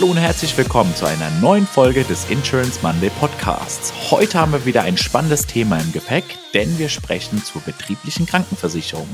Hallo 0.00 0.12
und 0.12 0.16
herzlich 0.16 0.56
willkommen 0.56 0.94
zu 0.96 1.04
einer 1.04 1.28
neuen 1.42 1.66
Folge 1.66 2.04
des 2.04 2.30
Insurance 2.30 2.80
Monday 2.82 3.10
Podcasts. 3.20 3.92
Heute 4.10 4.38
haben 4.38 4.52
wir 4.52 4.64
wieder 4.64 4.80
ein 4.80 4.96
spannendes 4.96 5.44
Thema 5.44 5.78
im 5.78 5.92
Gepäck, 5.92 6.24
denn 6.54 6.78
wir 6.78 6.88
sprechen 6.88 7.44
zur 7.44 7.60
betrieblichen 7.60 8.24
Krankenversicherung. 8.24 9.06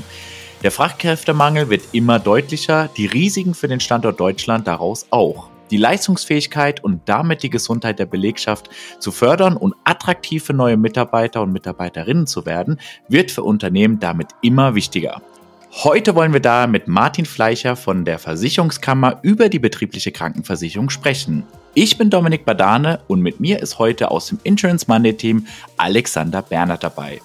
Der 0.63 0.71
Fachkräftemangel 0.71 1.69
wird 1.69 1.81
immer 1.91 2.19
deutlicher, 2.19 2.89
die 2.95 3.05
Risiken 3.05 3.53
für 3.53 3.67
den 3.67 3.81
Standort 3.81 4.17
Deutschland 4.17 4.65
daraus 4.65 5.07
auch. 5.09 5.49
Die 5.71 5.77
Leistungsfähigkeit 5.77 6.81
und 6.81 7.01
damit 7.03 7.43
die 7.43 7.49
Gesundheit 7.49 7.99
der 7.99 8.05
Belegschaft 8.05 8.69
zu 8.99 9.11
fördern 9.11 9.57
und 9.57 9.75
attraktiv 9.83 10.45
für 10.45 10.53
neue 10.53 10.77
Mitarbeiter 10.77 11.41
und 11.41 11.51
Mitarbeiterinnen 11.51 12.27
zu 12.27 12.45
werden, 12.45 12.79
wird 13.09 13.29
für 13.31 13.43
Unternehmen 13.43 13.99
damit 13.99 14.29
immer 14.41 14.73
wichtiger. 14.73 15.21
Heute 15.71 16.15
wollen 16.15 16.33
wir 16.33 16.39
da 16.39 16.65
mit 16.65 16.87
Martin 16.87 17.25
Fleischer 17.25 17.75
von 17.75 18.05
der 18.05 18.19
Versicherungskammer 18.19 19.19
über 19.21 19.49
die 19.49 19.59
betriebliche 19.59 20.11
Krankenversicherung 20.11 20.89
sprechen. 20.89 21.43
Ich 21.73 21.97
bin 21.97 22.09
Dominik 22.09 22.45
Badane 22.45 23.01
und 23.07 23.21
mit 23.21 23.39
mir 23.39 23.61
ist 23.61 23.77
heute 23.77 24.09
aus 24.09 24.27
dem 24.27 24.39
Insurance 24.43 24.85
Monday 24.87 25.13
Team 25.13 25.45
Alexander 25.75 26.41
Bernhard 26.41 26.83
dabei. 26.83 27.21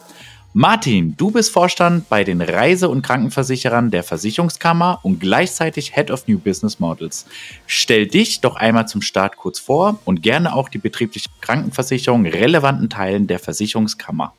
Martin, 0.55 1.17
du 1.17 1.31
bist 1.31 1.51
Vorstand 1.51 2.11
bei 2.11 2.25
den 2.25 2.43
Reise- 2.43 2.91
und 2.91 3.01
Krankenversicherern 3.01 3.91
der 3.91 4.03
Versicherungskammer 4.03 5.01
und 5.03 5.19
gleichzeitig 5.21 5.95
Head 5.95 6.11
of 6.11 6.29
New 6.29 6.39
Business 6.39 6.79
Models. 6.79 7.25
Stell 7.67 8.07
dich 8.07 8.43
doch 8.43 8.57
einmal 8.57 8.87
zum 8.87 9.01
Start 9.01 9.39
kurz 9.39 9.59
vor 9.61 9.99
und 10.05 10.23
gerne 10.23 10.55
auch 10.55 10.69
die 10.69 10.77
betriebliche 10.77 11.31
Krankenversicherung 11.41 12.27
relevanten 12.27 12.91
Teilen 12.91 13.29
der 13.29 13.39
Versicherungskammer. 13.39 14.35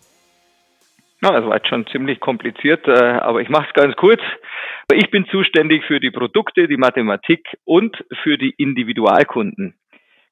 Ja, 1.24 1.32
das 1.32 1.46
war 1.46 1.56
jetzt 1.56 1.70
schon 1.70 1.88
ziemlich 1.88 2.20
kompliziert, 2.20 2.86
äh, 2.86 2.92
aber 2.92 3.40
ich 3.40 3.48
mache 3.48 3.68
es 3.70 3.74
ganz 3.74 3.96
kurz. 3.96 4.22
Ich 4.92 5.10
bin 5.10 5.26
zuständig 5.28 5.86
für 5.86 6.02
die 6.02 6.12
Produkte, 6.12 6.68
die 6.68 6.76
Mathematik 6.76 7.48
und 7.64 8.04
für 8.24 8.38
die 8.38 8.54
Individualkunden. 8.58 9.76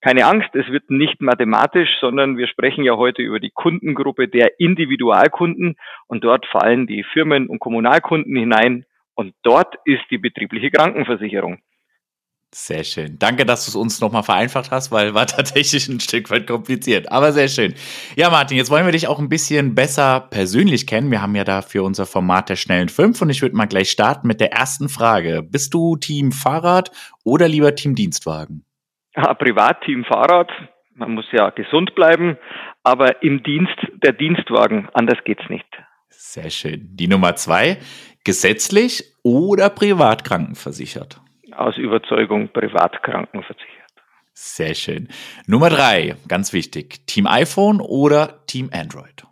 Keine 0.01 0.25
Angst, 0.25 0.49
es 0.53 0.67
wird 0.67 0.89
nicht 0.89 1.21
mathematisch, 1.21 1.89
sondern 2.01 2.37
wir 2.37 2.47
sprechen 2.47 2.83
ja 2.83 2.97
heute 2.97 3.21
über 3.21 3.39
die 3.39 3.51
Kundengruppe 3.51 4.27
der 4.27 4.59
Individualkunden 4.59 5.77
und 6.07 6.25
dort 6.25 6.45
fallen 6.47 6.87
die 6.87 7.03
Firmen- 7.03 7.47
und 7.47 7.59
Kommunalkunden 7.59 8.35
hinein 8.35 8.83
und 9.15 9.33
dort 9.43 9.75
ist 9.85 10.03
die 10.09 10.17
betriebliche 10.17 10.71
Krankenversicherung. 10.71 11.59
Sehr 12.53 12.83
schön. 12.83 13.17
Danke, 13.17 13.45
dass 13.45 13.63
du 13.65 13.69
es 13.69 13.75
uns 13.75 14.01
nochmal 14.01 14.23
vereinfacht 14.23 14.71
hast, 14.71 14.91
weil 14.91 15.13
war 15.13 15.25
tatsächlich 15.27 15.87
ein 15.87 16.01
Stück 16.01 16.29
weit 16.29 16.47
kompliziert. 16.47 17.09
Aber 17.09 17.31
sehr 17.31 17.47
schön. 17.47 17.73
Ja, 18.17 18.29
Martin, 18.29 18.57
jetzt 18.57 18.69
wollen 18.69 18.85
wir 18.85 18.91
dich 18.91 19.07
auch 19.07 19.19
ein 19.19 19.29
bisschen 19.29 19.73
besser 19.73 20.27
persönlich 20.29 20.85
kennen. 20.85 21.11
Wir 21.11 21.21
haben 21.21 21.35
ja 21.35 21.45
dafür 21.45 21.85
unser 21.85 22.05
Format 22.05 22.49
der 22.49 22.57
schnellen 22.57 22.89
fünf 22.89 23.21
und 23.21 23.29
ich 23.29 23.41
würde 23.41 23.55
mal 23.55 23.67
gleich 23.67 23.89
starten 23.89 24.27
mit 24.27 24.41
der 24.41 24.51
ersten 24.51 24.89
Frage. 24.89 25.43
Bist 25.43 25.73
du 25.73 25.95
Team 25.95 26.33
Fahrrad 26.33 26.91
oder 27.23 27.47
lieber 27.47 27.73
Team 27.73 27.95
Dienstwagen? 27.95 28.65
Ja, 29.15 29.33
Privatteam 29.33 30.03
Fahrrad. 30.03 30.51
Man 30.93 31.11
muss 31.11 31.25
ja 31.31 31.49
gesund 31.51 31.95
bleiben, 31.95 32.37
aber 32.83 33.23
im 33.23 33.43
Dienst 33.43 33.77
der 34.03 34.11
Dienstwagen. 34.11 34.89
Anders 34.93 35.19
geht's 35.23 35.47
nicht. 35.49 35.67
Sehr 36.09 36.49
schön. 36.49 36.89
Die 36.97 37.07
Nummer 37.07 37.35
zwei. 37.35 37.77
Gesetzlich 38.25 39.05
oder 39.23 39.69
privat 39.69 40.25
krankenversichert? 40.25 41.21
Aus 41.53 41.77
Überzeugung 41.77 42.49
privat 42.49 43.03
krankenversichert. 43.03 43.67
Sehr 44.33 44.73
schön. 44.75 45.09
Nummer 45.45 45.69
drei, 45.69 46.15
ganz 46.27 46.53
wichtig. 46.53 47.05
Team 47.07 47.27
iPhone 47.27 47.81
oder 47.81 48.45
Team 48.47 48.69
Android? 48.73 49.25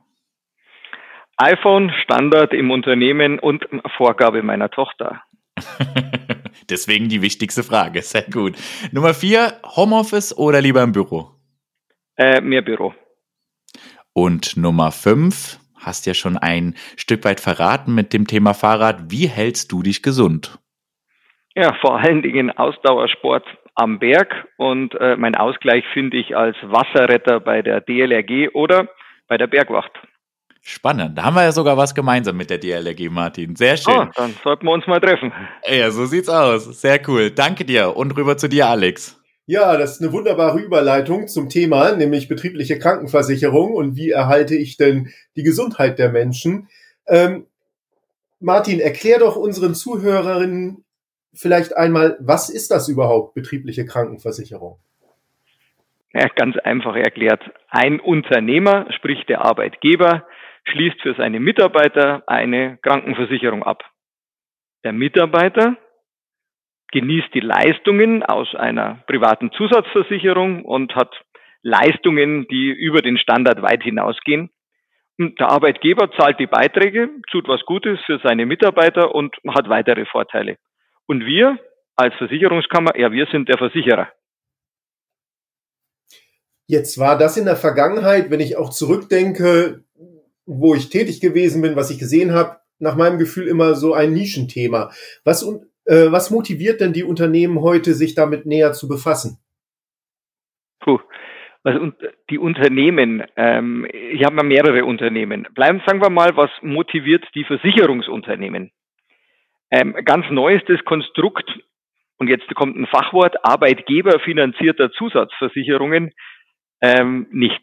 iPhone 1.40 1.92
Standard 2.04 2.54
im 2.54 2.70
Unternehmen 2.70 3.40
und 3.40 3.66
Vorgabe 3.96 4.44
meiner 4.44 4.70
Tochter. 4.70 5.24
Deswegen 6.70 7.08
die 7.08 7.22
wichtigste 7.22 7.64
Frage. 7.64 8.02
Sehr 8.02 8.24
gut. 8.24 8.58
Nummer 8.92 9.14
vier, 9.14 9.54
Homeoffice 9.64 10.38
oder 10.38 10.62
lieber 10.62 10.84
im 10.84 10.92
Büro? 10.92 11.32
Äh, 12.18 12.42
mehr 12.42 12.62
Büro. 12.62 12.94
Und 14.12 14.58
Nummer 14.58 14.92
fünf, 14.92 15.60
hast 15.76 16.06
ja 16.06 16.14
schon 16.14 16.38
ein 16.38 16.76
Stück 16.98 17.24
weit 17.24 17.40
verraten 17.40 17.96
mit 17.96 18.12
dem 18.12 18.28
Thema 18.28 18.54
Fahrrad. 18.54 19.10
Wie 19.10 19.28
hältst 19.28 19.72
du 19.72 19.82
dich 19.82 20.04
gesund? 20.04 20.60
Ja, 21.56 21.74
vor 21.82 22.00
allen 22.00 22.22
Dingen 22.22 22.52
Ausdauersport 22.52 23.46
am 23.76 24.00
Berg 24.00 24.34
und 24.58 24.94
äh, 24.96 25.16
mein 25.16 25.36
Ausgleich 25.36 25.84
finde 25.94 26.18
ich 26.18 26.36
als 26.36 26.56
Wasserretter 26.62 27.40
bei 27.40 27.62
der 27.62 27.82
DLRG 27.82 28.54
oder 28.54 28.88
bei 29.28 29.38
der 29.38 29.48
Bergwacht. 29.48 29.92
Spannend. 30.62 31.18
Da 31.18 31.24
haben 31.24 31.36
wir 31.36 31.44
ja 31.44 31.52
sogar 31.52 31.78
was 31.78 31.96
gemeinsam 31.96 32.36
mit 32.36 32.50
der 32.50 32.58
DLRG, 32.58 33.10
Martin. 33.10 33.56
Sehr 33.56 33.78
schön. 33.78 33.94
Oh, 33.96 34.06
dann 34.16 34.36
sollten 34.44 34.66
wir 34.66 34.72
uns 34.72 34.86
mal 34.88 35.00
treffen. 35.00 35.32
Ja, 35.66 35.90
so 35.90 36.06
sieht's 36.06 36.30
aus. 36.30 36.66
Sehr 36.82 37.00
cool. 37.08 37.32
Danke 37.32 37.64
dir 37.64 37.96
und 37.96 38.16
rüber 38.18 38.38
zu 38.38 38.50
dir, 38.50 38.68
Alex. 38.68 39.20
Ja, 39.46 39.78
das 39.78 39.94
ist 39.94 40.02
eine 40.02 40.12
wunderbare 40.12 40.60
Überleitung 40.60 41.28
zum 41.28 41.50
Thema, 41.50 41.94
nämlich 41.94 42.28
betriebliche 42.28 42.78
Krankenversicherung 42.78 43.74
und 43.74 43.96
wie 43.96 44.12
erhalte 44.12 44.56
ich 44.56 44.78
denn 44.78 45.10
die 45.36 45.44
Gesundheit 45.44 45.98
der 45.98 46.10
Menschen. 46.10 46.68
Ähm, 47.08 47.48
Martin, 48.40 48.80
erklär 48.80 49.18
doch 49.18 49.36
unseren 49.38 49.74
Zuhörerinnen 49.74 50.84
vielleicht 51.34 51.76
einmal, 51.76 52.18
was 52.20 52.50
ist 52.50 52.72
das 52.72 52.90
überhaupt, 52.90 53.34
betriebliche 53.34 53.86
Krankenversicherung? 53.86 54.80
Ja, 56.14 56.28
ganz 56.36 56.58
einfach 56.58 56.96
erklärt. 56.96 57.42
Ein 57.70 58.00
Unternehmer, 58.00 58.88
sprich 58.94 59.26
der 59.28 59.46
Arbeitgeber, 59.46 60.26
schließt 60.66 61.02
für 61.02 61.14
seine 61.16 61.40
Mitarbeiter 61.40 62.24
eine 62.28 62.78
Krankenversicherung 62.82 63.64
ab. 63.64 63.84
Der 64.84 64.94
Mitarbeiter 64.94 65.78
genießt 66.92 67.34
die 67.34 67.42
Leistungen 67.42 68.24
aus 68.24 68.56
einer 68.56 69.04
privaten 69.06 69.52
Zusatzversicherung 69.52 70.66
und 70.66 70.96
hat 70.96 71.14
Leistungen, 71.62 72.48
die 72.48 72.70
über 72.70 73.02
den 73.02 73.18
Standard 73.18 73.62
weit 73.62 73.84
hinausgehen. 73.84 74.50
Der 75.20 75.52
Arbeitgeber 75.52 76.10
zahlt 76.14 76.40
die 76.40 76.48
Beiträge, 76.48 77.10
tut 77.30 77.48
was 77.48 77.62
Gutes 77.66 78.00
für 78.06 78.20
seine 78.24 78.46
Mitarbeiter 78.46 79.14
und 79.14 79.36
hat 79.50 79.68
weitere 79.70 80.06
Vorteile. 80.06 80.56
Und 81.10 81.26
wir 81.26 81.58
als 81.96 82.14
Versicherungskammer, 82.20 82.96
ja, 82.96 83.12
wir 83.12 83.26
sind 83.32 83.50
der 83.50 83.58
Versicherer. 83.58 84.10
Jetzt 86.68 87.00
war 87.00 87.18
das 87.18 87.36
in 87.36 87.46
der 87.46 87.56
Vergangenheit, 87.56 88.30
wenn 88.30 88.40
ich 88.40 88.58
auch 88.58 88.70
zurückdenke, 88.70 89.84
wo 90.46 90.76
ich 90.76 90.92
tätig 90.92 91.20
gewesen 91.20 91.64
bin, 91.64 91.76
was 91.76 91.90
ich 91.90 91.98
gesehen 91.98 92.32
habe, 92.34 92.58
nach 92.78 92.96
meinem 92.96 93.18
Gefühl 93.18 93.48
immer 93.48 93.74
so 93.74 93.96
ein 93.96 94.14
Nischenthema. 94.14 94.92
Was, 95.24 95.42
äh, 95.86 96.12
was 96.12 96.30
motiviert 96.30 96.80
denn 96.80 96.94
die 96.94 97.04
Unternehmen 97.04 97.60
heute, 97.60 97.96
sich 97.96 98.14
damit 98.14 98.46
näher 98.46 98.74
zu 98.74 98.88
befassen? 98.88 99.40
Puh. 100.80 101.00
Also 101.64 101.92
die 102.30 102.38
Unternehmen, 102.38 103.24
ähm, 103.36 103.88
ich 103.92 104.24
habe 104.24 104.36
mal 104.36 104.46
mehrere 104.46 104.86
Unternehmen. 104.86 105.48
Bleiben, 105.56 105.82
sagen 105.88 106.02
wir 106.02 106.12
mal, 106.12 106.38
was 106.38 106.52
motiviert 106.62 107.26
die 107.34 107.46
Versicherungsunternehmen? 107.46 108.72
Ähm, 109.72 109.96
ganz 110.06 110.26
neu 110.30 110.56
ist 110.56 110.68
das 110.68 110.84
Konstrukt, 110.86 111.50
und 112.18 112.28
jetzt 112.28 112.54
kommt 112.56 112.76
ein 112.78 112.88
Fachwort, 112.88 113.46
arbeitgeberfinanzierter 113.46 114.92
Zusatzversicherungen 114.92 116.12
ähm, 116.82 117.28
nicht. 117.32 117.62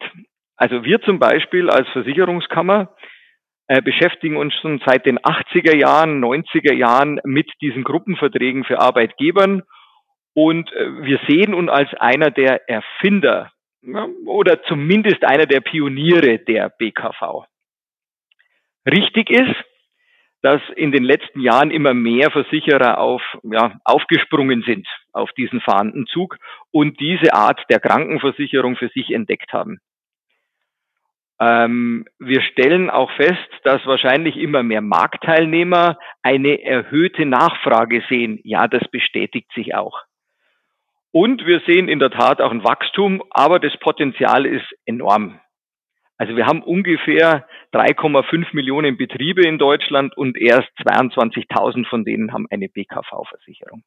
Also 0.57 0.85
wir 0.85 1.01
zum 1.03 1.19
Beispiel 1.19 1.69
als 1.69 1.89
Versicherungskammer 1.91 2.95
äh, 3.69 3.83
beschäftigen 3.83 4.37
uns 4.37 4.55
schon 4.55 4.81
seit 4.87 5.07
den 5.07 5.19
80er 5.19 5.77
Jahren, 5.77 6.23
90er 6.25 6.73
Jahren 6.73 7.21
mit 7.25 7.51
diesen 7.61 7.85
Gruppenverträgen 7.85 8.65
für 8.65 8.81
Arbeitgebern 8.81 9.63
und 10.35 10.73
äh, 10.73 11.03
wir 11.03 11.21
sehen 11.29 11.53
uns 11.53 11.69
als 11.69 11.93
einer 11.95 12.31
der 12.31 12.69
Erfinder 12.69 13.53
ja, 13.83 14.07
oder 14.27 14.63
zumindest 14.65 15.25
einer 15.25 15.47
der 15.47 15.61
Pioniere 15.61 16.39
der 16.39 16.71
BKV. 16.71 17.47
Richtig 18.87 19.31
ist, 19.31 19.55
dass 20.47 20.63
in 20.77 20.93
den 20.93 21.03
letzten 21.03 21.41
Jahren 21.41 21.73
immer 21.73 21.93
mehr 21.93 22.31
Versicherer 22.31 22.99
auf, 22.99 23.21
ja, 23.43 23.81
aufgesprungen 23.83 24.63
sind 24.63 24.87
auf 25.13 25.33
diesen 25.33 25.61
fahrenden 25.61 26.07
Zug 26.07 26.37
und 26.71 27.01
diese 27.01 27.35
Art 27.35 27.65
der 27.69 27.81
Krankenversicherung 27.81 28.77
für 28.77 28.89
sich 28.91 29.11
entdeckt 29.11 29.53
haben. 29.53 29.81
Ähm, 31.41 32.05
wir 32.21 32.43
stellen 32.43 32.91
auch 32.91 33.11
fest, 33.17 33.49
dass 33.65 33.85
wahrscheinlich 33.87 34.37
immer 34.37 34.63
mehr 34.63 34.83
Marktteilnehmer 34.83 35.99
eine 36.23 36.63
erhöhte 36.63 37.27
Nachfrage 37.27 38.05
sehen. 38.09 38.39
Ja, 38.45 38.69
das 38.69 38.87
bestätigt 38.93 39.51
sich 39.53 39.75
auch. 39.75 40.01
Und 41.11 41.45
wir 41.45 41.61
sehen 41.67 41.89
in 41.89 41.99
der 41.99 42.11
Tat 42.11 42.41
auch 42.41 42.53
ein 42.53 42.63
Wachstum, 42.63 43.21
aber 43.31 43.59
das 43.59 43.77
Potenzial 43.79 44.47
ist 44.47 44.73
enorm. 44.85 45.41
Also 46.19 46.35
wir 46.37 46.47
haben 46.47 46.63
ungefähr 46.63 47.47
3,5 47.73 48.47
Millionen 48.53 48.97
Betriebe 48.97 49.43
in 49.47 49.59
Deutschland 49.59 50.17
und 50.17 50.37
erst 50.37 50.69
22.000 50.79 51.87
von 51.89 52.05
denen 52.05 52.33
haben 52.33 52.47
eine 52.51 52.69
BKV-Versicherung. 52.69 53.83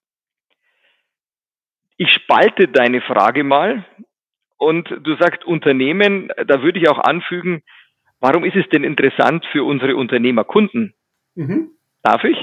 Ich 1.97 2.11
spalte 2.11 2.67
deine 2.67 3.01
Frage 3.01 3.43
mal 3.43 3.83
und 4.57 4.89
du 4.89 5.15
sagst 5.17 5.43
Unternehmen, 5.43 6.31
da 6.47 6.61
würde 6.61 6.79
ich 6.79 6.87
auch 6.87 6.99
anfügen, 6.99 7.63
warum 8.19 8.45
ist 8.45 8.55
es 8.55 8.69
denn 8.69 8.83
interessant 8.83 9.45
für 9.51 9.63
unsere 9.63 9.95
Unternehmerkunden? 9.95 10.93
Mhm. 11.35 11.71
Darf 12.03 12.23
ich? 12.23 12.37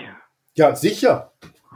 Ja, 0.55 0.75
sicher. 0.75 1.33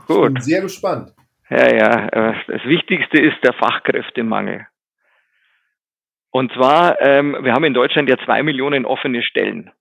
Gut. 0.07 0.27
Ich 0.27 0.33
bin 0.33 0.41
sehr 0.41 0.61
gespannt. 0.61 1.13
Ja, 1.49 1.73
ja, 1.73 2.07
äh, 2.07 2.33
das 2.47 2.63
Wichtigste 2.65 3.21
ist 3.21 3.37
der 3.43 3.53
Fachkräftemangel. 3.53 4.67
Und 6.31 6.51
zwar, 6.53 6.99
ähm, 7.01 7.37
wir 7.41 7.53
haben 7.53 7.65
in 7.65 7.73
Deutschland 7.73 8.09
ja 8.09 8.17
zwei 8.25 8.41
Millionen 8.41 8.85
offene 8.85 9.21
Stellen. 9.21 9.71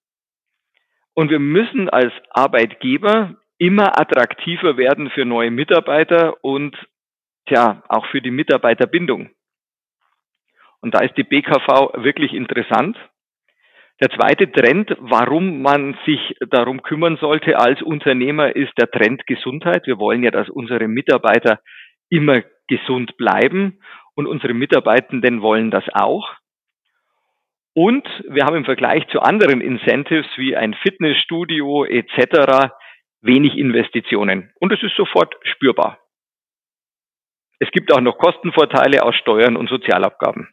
Und 1.14 1.30
wir 1.30 1.38
müssen 1.38 1.88
als 1.88 2.12
Arbeitgeber 2.30 3.36
immer 3.58 4.00
attraktiver 4.00 4.76
werden 4.76 5.10
für 5.10 5.24
neue 5.24 5.50
Mitarbeiter 5.50 6.42
und 6.42 6.76
tja, 7.46 7.82
auch 7.88 8.06
für 8.06 8.20
die 8.20 8.30
Mitarbeiterbindung. 8.30 9.30
Und 10.80 10.94
da 10.94 11.00
ist 11.00 11.16
die 11.16 11.24
BKV 11.24 12.02
wirklich 12.02 12.32
interessant. 12.32 12.96
Der 14.00 14.08
zweite 14.10 14.50
Trend, 14.50 14.96
warum 14.98 15.60
man 15.60 15.94
sich 16.06 16.34
darum 16.48 16.82
kümmern 16.82 17.18
sollte 17.18 17.58
als 17.58 17.82
Unternehmer, 17.82 18.56
ist 18.56 18.72
der 18.78 18.90
Trend 18.90 19.26
Gesundheit. 19.26 19.86
Wir 19.86 19.98
wollen 19.98 20.22
ja, 20.22 20.30
dass 20.30 20.48
unsere 20.48 20.88
Mitarbeiter 20.88 21.60
immer 22.08 22.42
gesund 22.66 23.18
bleiben 23.18 23.80
und 24.14 24.26
unsere 24.26 24.54
Mitarbeitenden 24.54 25.42
wollen 25.42 25.70
das 25.70 25.84
auch. 25.92 26.39
Und 27.74 28.06
wir 28.28 28.44
haben 28.44 28.56
im 28.56 28.64
Vergleich 28.64 29.06
zu 29.12 29.20
anderen 29.20 29.60
Incentives 29.60 30.26
wie 30.36 30.56
ein 30.56 30.74
Fitnessstudio 30.74 31.84
etc. 31.84 32.72
wenig 33.20 33.56
Investitionen. 33.56 34.50
Und 34.58 34.72
es 34.72 34.82
ist 34.82 34.96
sofort 34.96 35.34
spürbar. 35.44 35.98
Es 37.60 37.70
gibt 37.70 37.92
auch 37.92 38.00
noch 38.00 38.18
Kostenvorteile 38.18 39.02
aus 39.02 39.14
Steuern 39.16 39.56
und 39.56 39.68
Sozialabgaben. 39.68 40.48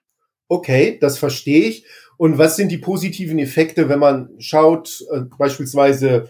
Okay, 0.50 0.98
das 1.02 1.18
verstehe 1.18 1.68
ich. 1.70 1.86
Und 2.18 2.38
was 2.38 2.56
sind 2.56 2.72
die 2.72 2.78
positiven 2.78 3.40
Effekte, 3.40 3.90
wenn 3.90 4.00
man 4.00 4.30
schaut, 4.40 5.02
äh, 5.12 5.22
beispielsweise 5.38 6.30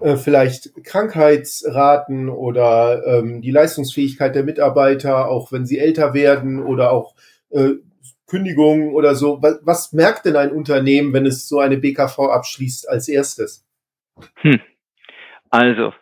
äh, 0.00 0.16
vielleicht 0.16 0.70
Krankheitsraten 0.84 2.28
oder 2.28 3.02
ähm, 3.06 3.42
die 3.42 3.50
Leistungsfähigkeit 3.50 4.34
der 4.34 4.44
Mitarbeiter, 4.44 5.28
auch 5.28 5.52
wenn 5.52 5.66
sie 5.66 5.78
älter 5.78 6.14
werden 6.14 6.62
oder 6.62 6.92
auch 6.92 7.14
äh, 7.50 7.74
Kündigungen 8.30 8.94
oder 8.94 9.14
so. 9.14 9.42
Was, 9.42 9.60
was 9.64 9.92
merkt 9.92 10.24
denn 10.24 10.36
ein 10.36 10.52
Unternehmen, 10.52 11.12
wenn 11.12 11.26
es 11.26 11.48
so 11.48 11.58
eine 11.58 11.76
BKV 11.76 12.18
abschließt 12.18 12.88
als 12.88 13.08
erstes? 13.08 13.66
Hm. 14.36 14.60
Also, 15.50 15.92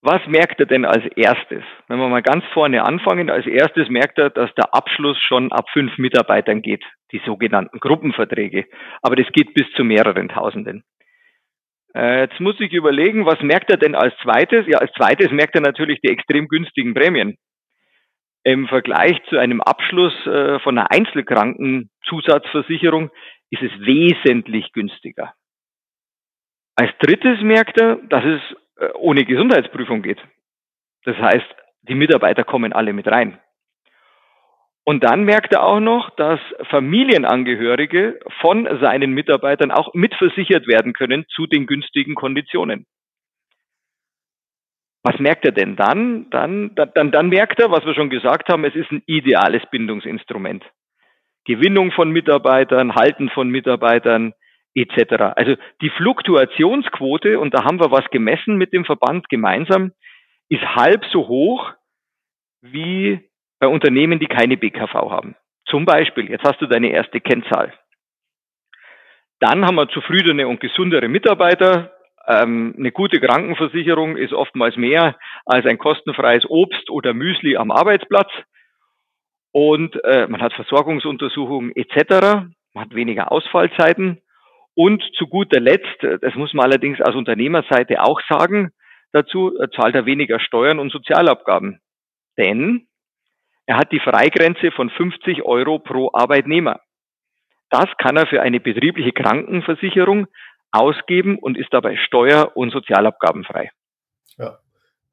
was 0.00 0.20
merkt 0.26 0.60
er 0.60 0.66
denn 0.66 0.84
als 0.84 1.04
erstes? 1.16 1.62
Wenn 1.88 1.98
wir 1.98 2.08
mal 2.08 2.22
ganz 2.22 2.44
vorne 2.52 2.84
anfangen, 2.84 3.30
als 3.30 3.46
erstes 3.46 3.88
merkt 3.88 4.18
er, 4.18 4.30
dass 4.30 4.54
der 4.54 4.74
Abschluss 4.74 5.18
schon 5.18 5.52
ab 5.52 5.66
fünf 5.72 5.96
Mitarbeitern 5.98 6.62
geht, 6.62 6.84
die 7.12 7.22
sogenannten 7.24 7.78
Gruppenverträge. 7.78 8.66
Aber 9.02 9.16
das 9.16 9.26
geht 9.32 9.54
bis 9.54 9.70
zu 9.76 9.84
mehreren 9.84 10.28
Tausenden. 10.28 10.84
Äh, 11.94 12.22
jetzt 12.22 12.40
muss 12.40 12.60
ich 12.60 12.72
überlegen, 12.72 13.24
was 13.24 13.40
merkt 13.40 13.70
er 13.70 13.76
denn 13.76 13.94
als 13.94 14.14
zweites? 14.22 14.66
Ja, 14.66 14.78
als 14.78 14.92
zweites 14.92 15.30
merkt 15.30 15.54
er 15.54 15.62
natürlich 15.62 16.00
die 16.00 16.10
extrem 16.10 16.48
günstigen 16.48 16.92
Prämien. 16.92 17.36
Im 18.44 18.68
Vergleich 18.68 19.20
zu 19.30 19.38
einem 19.38 19.62
Abschluss 19.62 20.14
äh, 20.26 20.60
von 20.60 20.78
einer 20.78 20.90
Einzelkrankenzusatzversicherung 20.90 23.10
ist 23.50 23.62
es 23.62 23.72
wesentlich 23.80 24.72
günstiger. 24.72 25.34
Als 26.76 26.90
drittes 26.98 27.40
merkt 27.40 27.80
er, 27.80 27.96
dass 27.96 28.22
es 28.24 28.40
äh, 28.76 28.90
ohne 28.96 29.24
Gesundheitsprüfung 29.24 30.02
geht. 30.02 30.22
Das 31.04 31.16
heißt, 31.16 31.46
die 31.82 31.94
Mitarbeiter 31.94 32.42
kommen 32.44 32.74
alle 32.74 32.92
mit 32.92 33.06
rein. 33.06 33.40
Und 34.84 35.04
dann 35.04 35.24
merkt 35.24 35.54
er 35.54 35.64
auch 35.64 35.80
noch, 35.80 36.10
dass 36.10 36.38
Familienangehörige 36.68 38.20
von 38.42 38.68
seinen 38.82 39.12
Mitarbeitern 39.12 39.70
auch 39.70 39.94
mitversichert 39.94 40.66
werden 40.66 40.92
können 40.92 41.24
zu 41.28 41.46
den 41.46 41.66
günstigen 41.66 42.14
Konditionen. 42.14 42.84
Was 45.04 45.18
merkt 45.20 45.44
er 45.44 45.52
denn 45.52 45.76
dann? 45.76 46.30
Dann, 46.30 46.74
dann, 46.74 47.12
dann 47.12 47.28
merkt 47.28 47.60
er, 47.60 47.70
was 47.70 47.84
wir 47.84 47.94
schon 47.94 48.10
gesagt 48.10 48.48
haben, 48.48 48.64
es 48.64 48.74
ist 48.74 48.90
ein 48.90 49.02
ideales 49.06 49.62
Bindungsinstrument. 49.70 50.64
Gewinnung 51.44 51.92
von 51.92 52.10
Mitarbeitern, 52.10 52.94
Halten 52.94 53.28
von 53.28 53.50
Mitarbeitern, 53.50 54.32
etc. 54.74 55.34
Also 55.36 55.56
die 55.82 55.90
Fluktuationsquote, 55.90 57.38
und 57.38 57.52
da 57.52 57.64
haben 57.64 57.80
wir 57.80 57.90
was 57.90 58.08
gemessen 58.10 58.56
mit 58.56 58.72
dem 58.72 58.86
Verband 58.86 59.28
gemeinsam, 59.28 59.92
ist 60.48 60.62
halb 60.62 61.04
so 61.12 61.28
hoch 61.28 61.70
wie 62.62 63.20
bei 63.60 63.68
Unternehmen, 63.68 64.18
die 64.18 64.26
keine 64.26 64.56
BKV 64.56 64.94
haben. 64.94 65.36
Zum 65.66 65.84
Beispiel, 65.84 66.30
jetzt 66.30 66.44
hast 66.44 66.60
du 66.60 66.66
deine 66.66 66.90
erste 66.90 67.20
Kennzahl. 67.20 67.72
Dann 69.40 69.64
haben 69.66 69.76
wir 69.76 69.88
zufriedene 69.88 70.48
und 70.48 70.60
gesundere 70.60 71.08
Mitarbeiter. 71.08 71.93
Ähm, 72.26 72.74
eine 72.78 72.92
gute 72.92 73.20
Krankenversicherung 73.20 74.16
ist 74.16 74.32
oftmals 74.32 74.76
mehr 74.76 75.16
als 75.44 75.66
ein 75.66 75.78
kostenfreies 75.78 76.48
Obst 76.48 76.90
oder 76.90 77.12
Müsli 77.12 77.56
am 77.56 77.70
Arbeitsplatz. 77.70 78.30
Und 79.52 80.02
äh, 80.04 80.26
man 80.26 80.40
hat 80.40 80.52
Versorgungsuntersuchungen 80.54 81.76
etc. 81.76 82.48
Man 82.72 82.84
hat 82.84 82.94
weniger 82.94 83.30
Ausfallzeiten. 83.30 84.20
Und 84.74 85.02
zu 85.16 85.28
guter 85.28 85.60
Letzt, 85.60 86.02
äh, 86.02 86.18
das 86.18 86.34
muss 86.34 86.54
man 86.54 86.66
allerdings 86.66 87.00
aus 87.00 87.14
Unternehmerseite 87.14 88.02
auch 88.02 88.20
sagen, 88.28 88.72
dazu 89.12 89.56
äh, 89.58 89.68
zahlt 89.70 89.94
er 89.94 90.06
weniger 90.06 90.40
Steuern 90.40 90.78
und 90.78 90.90
Sozialabgaben. 90.90 91.80
Denn 92.36 92.88
er 93.66 93.76
hat 93.76 93.92
die 93.92 94.00
Freigrenze 94.00 94.72
von 94.72 94.90
50 94.90 95.42
Euro 95.42 95.78
pro 95.78 96.10
Arbeitnehmer. 96.12 96.80
Das 97.70 97.86
kann 97.98 98.16
er 98.16 98.26
für 98.26 98.42
eine 98.42 98.60
betriebliche 98.60 99.12
Krankenversicherung 99.12 100.26
ausgeben 100.74 101.38
und 101.38 101.56
ist 101.56 101.72
dabei 101.72 101.96
steuer- 101.96 102.56
und 102.56 102.70
sozialabgabenfrei. 102.70 103.70
Ja. 104.38 104.58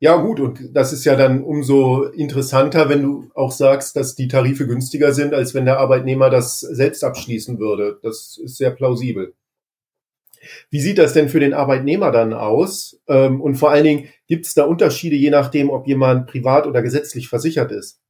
Ja, 0.04 0.16
gut, 0.16 0.40
und 0.40 0.76
das 0.76 0.94
ist 0.94 1.06
ja 1.06 1.16
dann 1.16 1.44
umso 1.44 2.06
interessanter, 2.06 2.90
wenn 2.90 3.04
du 3.04 3.30
auch 3.36 3.52
sagst, 3.52 3.96
dass 3.96 4.16
die 4.16 4.28
Tarife 4.28 4.66
günstiger 4.66 5.14
sind, 5.14 5.36
als 5.36 5.54
wenn 5.54 5.66
der 5.66 5.78
Arbeitnehmer 5.78 6.32
das 6.32 6.60
selbst 6.60 7.04
abschließen 7.04 7.60
würde. 7.60 8.00
Das 8.02 8.40
ist 8.44 8.58
sehr 8.58 8.72
plausibel. 8.72 9.36
Wie 10.72 10.82
sieht 10.82 10.98
das 10.98 11.14
denn 11.14 11.30
für 11.30 11.40
den 11.40 11.54
Arbeitnehmer 11.54 12.12
dann 12.12 12.34
aus? 12.34 13.00
Ähm, 13.08 13.42
und 13.42 13.56
vor 13.56 13.70
allen 13.70 13.84
Dingen, 13.84 14.10
gibt 14.28 14.48
es 14.48 14.56
da 14.56 14.64
Unterschiede, 14.64 15.16
je 15.16 15.30
nachdem, 15.30 15.70
ob 15.70 15.86
jemand 15.88 16.26
privat 16.26 16.66
oder 16.66 16.82
gesetzlich 16.82 17.30
versichert 17.30 17.72
ist? 17.72 18.02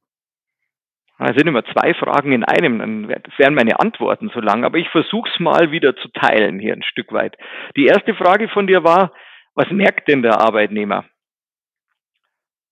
Es 1.18 1.36
sind 1.36 1.46
immer 1.46 1.64
zwei 1.66 1.94
Fragen 1.94 2.32
in 2.32 2.42
einem, 2.42 2.78
dann 2.78 3.08
wären 3.36 3.54
meine 3.54 3.78
Antworten 3.78 4.30
so 4.34 4.40
lang, 4.40 4.64
aber 4.64 4.78
ich 4.78 4.88
versuche 4.88 5.30
es 5.32 5.38
mal 5.38 5.70
wieder 5.70 5.94
zu 5.96 6.08
teilen 6.08 6.58
hier 6.58 6.72
ein 6.72 6.82
Stück 6.82 7.12
weit. 7.12 7.36
Die 7.76 7.86
erste 7.86 8.14
Frage 8.14 8.48
von 8.48 8.66
dir 8.66 8.82
war, 8.82 9.12
was 9.54 9.70
merkt 9.70 10.08
denn 10.08 10.22
der 10.22 10.40
Arbeitnehmer? 10.40 11.04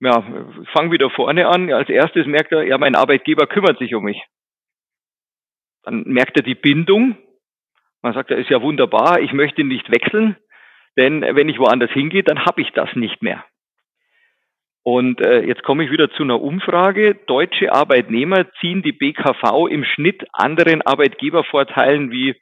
Ja, 0.01 0.25
ich 0.63 0.71
fange 0.71 0.91
wieder 0.91 1.11
vorne 1.11 1.47
an. 1.47 1.71
Als 1.73 1.91
erstes 1.91 2.27
merkt 2.27 2.53
er, 2.53 2.63
ja, 2.63 2.79
mein 2.79 2.97
Arbeitgeber 2.97 3.47
kümmert 3.47 3.79
sich 3.79 3.95
um 3.95 4.05
mich. 4.05 4.21
Dann 5.83 6.03
merkt 6.05 6.37
er 6.37 6.43
die 6.43 6.55
Bindung, 6.55 7.17
man 8.03 8.15
sagt, 8.15 8.31
er 8.31 8.39
ist 8.39 8.51
ja 8.51 8.63
wunderbar, 8.63 9.21
ich 9.21 9.33
möchte 9.33 9.63
nicht 9.63 9.91
wechseln, 9.91 10.37
denn 10.99 11.21
wenn 11.21 11.49
ich 11.49 11.59
woanders 11.59 11.91
hingehe, 11.91 12.23
dann 12.23 12.45
habe 12.47 12.63
ich 12.63 12.73
das 12.73 12.95
nicht 12.97 13.23
mehr. 13.23 13.45
Und 14.93 15.21
äh, 15.21 15.43
jetzt 15.43 15.63
komme 15.63 15.85
ich 15.85 15.93
wieder 15.93 16.11
zu 16.11 16.25
einer 16.25 16.43
Umfrage. 16.43 17.15
Deutsche 17.29 17.73
Arbeitnehmer 17.73 18.51
ziehen 18.61 18.83
die 18.83 18.91
BKV 18.91 19.69
im 19.71 19.85
Schnitt 19.85 20.27
anderen 20.33 20.83
Arbeitgebervorteilen 20.83 22.11
wie 22.11 22.35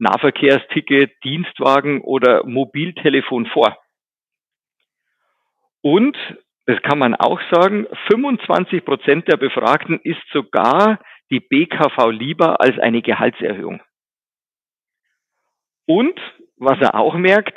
Nahverkehrsticket, 0.00 1.12
Dienstwagen 1.22 2.00
oder 2.00 2.44
Mobiltelefon 2.44 3.46
vor. 3.46 3.78
Und, 5.82 6.16
das 6.66 6.82
kann 6.82 6.98
man 6.98 7.14
auch 7.14 7.40
sagen, 7.52 7.86
25 8.10 8.84
Prozent 8.84 9.28
der 9.28 9.36
Befragten 9.36 10.00
ist 10.02 10.26
sogar 10.32 10.98
die 11.30 11.38
BKV 11.38 12.10
lieber 12.10 12.60
als 12.60 12.76
eine 12.80 13.02
Gehaltserhöhung. 13.02 13.80
Und 15.86 16.18
was 16.56 16.80
er 16.80 16.96
auch 16.96 17.14
merkt, 17.14 17.56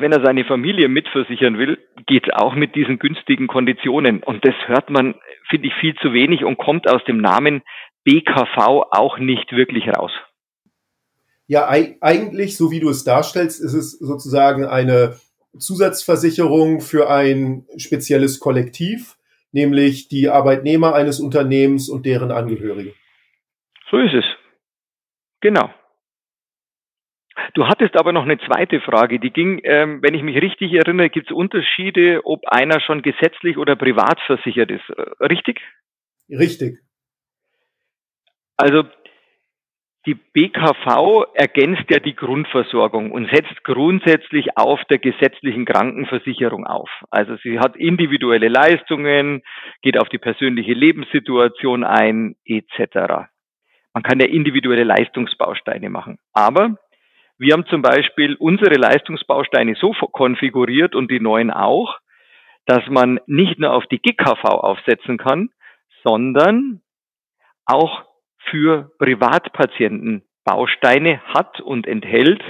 wenn 0.00 0.12
er 0.12 0.24
seine 0.24 0.44
Familie 0.44 0.88
mitversichern 0.88 1.58
will, 1.58 1.78
geht 2.06 2.26
es 2.26 2.34
auch 2.34 2.54
mit 2.54 2.74
diesen 2.74 2.98
günstigen 2.98 3.46
Konditionen. 3.46 4.22
Und 4.22 4.44
das 4.44 4.54
hört 4.66 4.90
man, 4.90 5.14
finde 5.48 5.68
ich, 5.68 5.74
viel 5.74 5.94
zu 5.96 6.12
wenig 6.12 6.44
und 6.44 6.58
kommt 6.58 6.88
aus 6.88 7.04
dem 7.04 7.18
Namen 7.18 7.62
BKV 8.04 8.56
auch 8.90 9.18
nicht 9.18 9.52
wirklich 9.52 9.88
raus. 9.88 10.12
Ja, 11.46 11.68
eigentlich, 11.68 12.56
so 12.56 12.70
wie 12.70 12.80
du 12.80 12.90
es 12.90 13.04
darstellst, 13.04 13.62
ist 13.62 13.72
es 13.72 13.98
sozusagen 13.98 14.66
eine 14.66 15.16
Zusatzversicherung 15.58 16.80
für 16.80 17.10
ein 17.10 17.66
spezielles 17.78 18.38
Kollektiv, 18.38 19.16
nämlich 19.52 20.08
die 20.08 20.28
Arbeitnehmer 20.28 20.94
eines 20.94 21.20
Unternehmens 21.20 21.88
und 21.88 22.04
deren 22.04 22.30
Angehörige. 22.30 22.92
So 23.90 23.96
ist 23.96 24.12
es. 24.12 24.24
Genau. 25.40 25.70
Du 27.54 27.66
hattest 27.66 27.96
aber 27.96 28.12
noch 28.12 28.24
eine 28.24 28.38
zweite 28.38 28.80
Frage, 28.80 29.18
die 29.18 29.30
ging, 29.30 29.60
ähm, 29.64 30.02
wenn 30.02 30.14
ich 30.14 30.22
mich 30.22 30.40
richtig 30.40 30.72
erinnere, 30.72 31.10
gibt 31.10 31.30
es 31.30 31.36
Unterschiede, 31.36 32.20
ob 32.24 32.46
einer 32.46 32.80
schon 32.80 33.02
gesetzlich 33.02 33.56
oder 33.58 33.76
privat 33.76 34.20
versichert 34.26 34.70
ist. 34.70 34.88
Äh, 34.90 35.24
richtig? 35.24 35.60
Richtig. 36.28 36.78
Also 38.56 38.84
die 40.06 40.14
BKV 40.14 41.26
ergänzt 41.34 41.84
ja 41.90 41.98
die 41.98 42.16
Grundversorgung 42.16 43.12
und 43.12 43.28
setzt 43.30 43.62
grundsätzlich 43.64 44.56
auf 44.56 44.82
der 44.84 44.98
gesetzlichen 44.98 45.64
Krankenversicherung 45.64 46.66
auf. 46.66 46.88
Also 47.10 47.36
sie 47.42 47.58
hat 47.58 47.76
individuelle 47.76 48.48
Leistungen, 48.48 49.42
geht 49.82 49.98
auf 49.98 50.08
die 50.08 50.18
persönliche 50.18 50.72
Lebenssituation 50.72 51.84
ein, 51.84 52.36
etc. 52.46 53.28
Man 53.92 54.02
kann 54.02 54.18
ja 54.20 54.26
individuelle 54.26 54.84
Leistungsbausteine 54.84 55.90
machen. 55.90 56.18
Aber 56.32 56.78
wir 57.38 57.52
haben 57.52 57.66
zum 57.66 57.82
Beispiel 57.82 58.34
unsere 58.34 58.74
Leistungsbausteine 58.74 59.76
so 59.76 59.92
konfiguriert 59.92 60.94
und 60.94 61.10
die 61.10 61.20
neuen 61.20 61.50
auch, 61.50 61.98
dass 62.66 62.86
man 62.88 63.20
nicht 63.26 63.58
nur 63.58 63.72
auf 63.72 63.86
die 63.86 64.00
GKV 64.00 64.44
aufsetzen 64.44 65.18
kann, 65.18 65.50
sondern 66.04 66.82
auch 67.64 68.04
für 68.50 68.90
Privatpatienten 68.98 70.24
Bausteine 70.44 71.20
hat 71.26 71.60
und 71.60 71.86
enthält, 71.86 72.42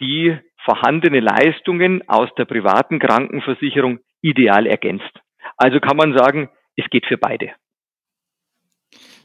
die 0.00 0.38
vorhandene 0.64 1.20
Leistungen 1.20 2.06
aus 2.08 2.28
der 2.36 2.44
privaten 2.44 2.98
Krankenversicherung 2.98 4.00
ideal 4.20 4.66
ergänzt. 4.66 5.10
Also 5.56 5.80
kann 5.80 5.96
man 5.96 6.16
sagen, 6.16 6.50
es 6.76 6.88
geht 6.90 7.06
für 7.06 7.16
beide. 7.16 7.52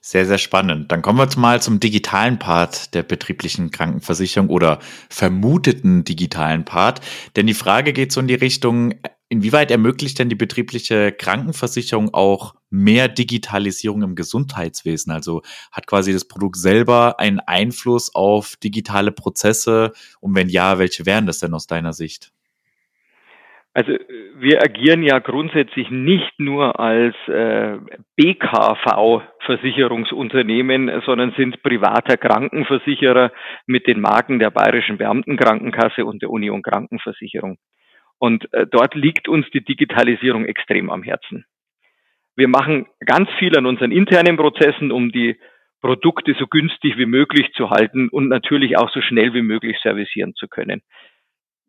Sehr, 0.05 0.25
sehr 0.25 0.38
spannend. 0.38 0.91
Dann 0.91 1.01
kommen 1.01 1.17
wir 1.17 1.39
mal 1.39 1.62
zum 1.62 1.79
digitalen 1.79 2.38
Part 2.38 2.93
der 2.93 3.03
betrieblichen 3.03 3.72
Krankenversicherung 3.72 4.50
oder 4.50 4.79
vermuteten 5.10 6.03
digitalen 6.03 6.65
Part. 6.65 7.00
Denn 7.38 7.48
die 7.48 7.53
Frage 7.53 7.93
geht 7.93 8.12
so 8.12 8.19
in 8.19 8.27
die 8.27 8.33
Richtung, 8.33 8.95
inwieweit 9.29 9.72
ermöglicht 9.72 10.19
denn 10.19 10.27
die 10.27 10.36
betriebliche 10.36 11.13
Krankenversicherung 11.13 12.13
auch 12.13 12.53
mehr 12.69 13.07
Digitalisierung 13.07 14.01
im 14.01 14.15
Gesundheitswesen? 14.15 15.13
Also 15.13 15.41
hat 15.72 15.88
quasi 15.88 16.12
das 16.12 16.25
Produkt 16.25 16.57
selber 16.57 17.22
einen 17.22 17.39
Einfluss 17.39 18.13
auf 18.13 18.57
digitale 18.57 19.13
Prozesse? 19.13 19.93
Und 20.19 20.36
wenn 20.36 20.50
ja, 20.50 20.79
welche 20.79 21.05
wären 21.05 21.27
das 21.27 21.39
denn 21.39 21.53
aus 21.53 21.65
deiner 21.65 21.93
Sicht? 21.93 22.33
Also 23.75 23.98
wir 24.36 24.62
agieren 24.62 25.01
ja 25.01 25.18
grundsätzlich 25.18 25.89
nicht 25.89 26.39
nur 26.39 26.80
als 26.80 27.15
äh, 27.27 27.80
BKV-Versicherungsunternehmen, 28.18 31.01
sondern 31.08 31.34
sind 31.36 31.63
privater 31.63 32.18
Krankenversicherer 32.18 33.32
mit 33.65 33.88
den 33.88 34.00
Marken 34.00 34.38
der 34.38 34.51
Bayerischen 34.51 35.00
Beamtenkrankenkasse 35.00 36.06
und 36.06 36.22
der 36.22 36.30
Union 36.30 36.62
Krankenversicherung. 36.62 37.58
Und 38.20 38.48
äh, 38.53 38.68
dort 38.70 38.94
liegt 38.94 39.27
uns 39.27 39.50
die 39.50 39.65
Digitalisierung 39.65 40.46
extrem 40.46 40.92
am 40.92 41.01
Herzen. 41.01 41.46
Wir 42.36 42.48
machen 42.48 42.86
ganz 43.03 43.27
viel 43.39 43.58
an 43.58 43.65
unseren 43.65 43.92
internen 43.92 44.38
Prozessen, 44.38 44.92
um 44.92 45.12
die 45.12 45.39
Produkte 45.82 46.36
so 46.38 46.46
günstig 46.46 47.00
wie 47.00 47.08
möglich 47.08 47.51
zu 47.53 47.72
halten 47.72 48.10
und 48.10 48.30
natürlich 48.30 48.77
auch 48.77 48.92
so 48.92 49.01
schnell 49.01 49.34
wie 49.34 49.42
möglich 49.42 49.80
servicieren 49.82 50.36
zu 50.36 50.48
können 50.48 50.84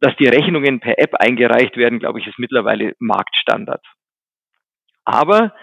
dass 0.05 0.15
die 0.17 0.29
Rechnungen 0.29 0.81
per 0.81 0.99
App 0.99 1.15
eingereicht 1.15 1.79
werden, 1.79 1.99
glaube 1.99 2.21
ich, 2.21 2.27
ist 2.27 2.39
mittlerweile 2.39 2.93
Marktstandard. 2.99 3.83
Aber 5.07 5.55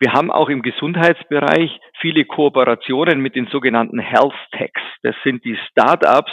wir 0.00 0.12
haben 0.12 0.32
auch 0.32 0.48
im 0.48 0.62
Gesundheitsbereich 0.62 1.70
viele 2.00 2.24
Kooperationen 2.24 3.20
mit 3.20 3.36
den 3.36 3.46
sogenannten 3.46 4.00
Health 4.00 4.34
Techs. 4.50 4.82
Das 5.04 5.14
sind 5.22 5.44
die 5.44 5.56
Startups, 5.70 6.32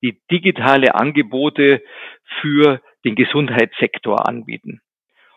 die 0.00 0.22
digitale 0.30 0.94
Angebote 0.94 1.82
für 2.40 2.80
den 3.04 3.16
Gesundheitssektor 3.16 4.28
anbieten. 4.28 4.80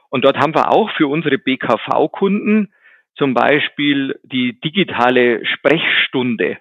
Und 0.10 0.24
dort 0.24 0.38
haben 0.38 0.54
wir 0.54 0.72
auch 0.72 0.92
für 0.92 1.08
unsere 1.08 1.40
BKV-Kunden 1.40 2.72
zum 3.16 3.34
Beispiel 3.34 4.20
die 4.22 4.60
digitale 4.60 5.44
Sprechstunde 5.48 6.60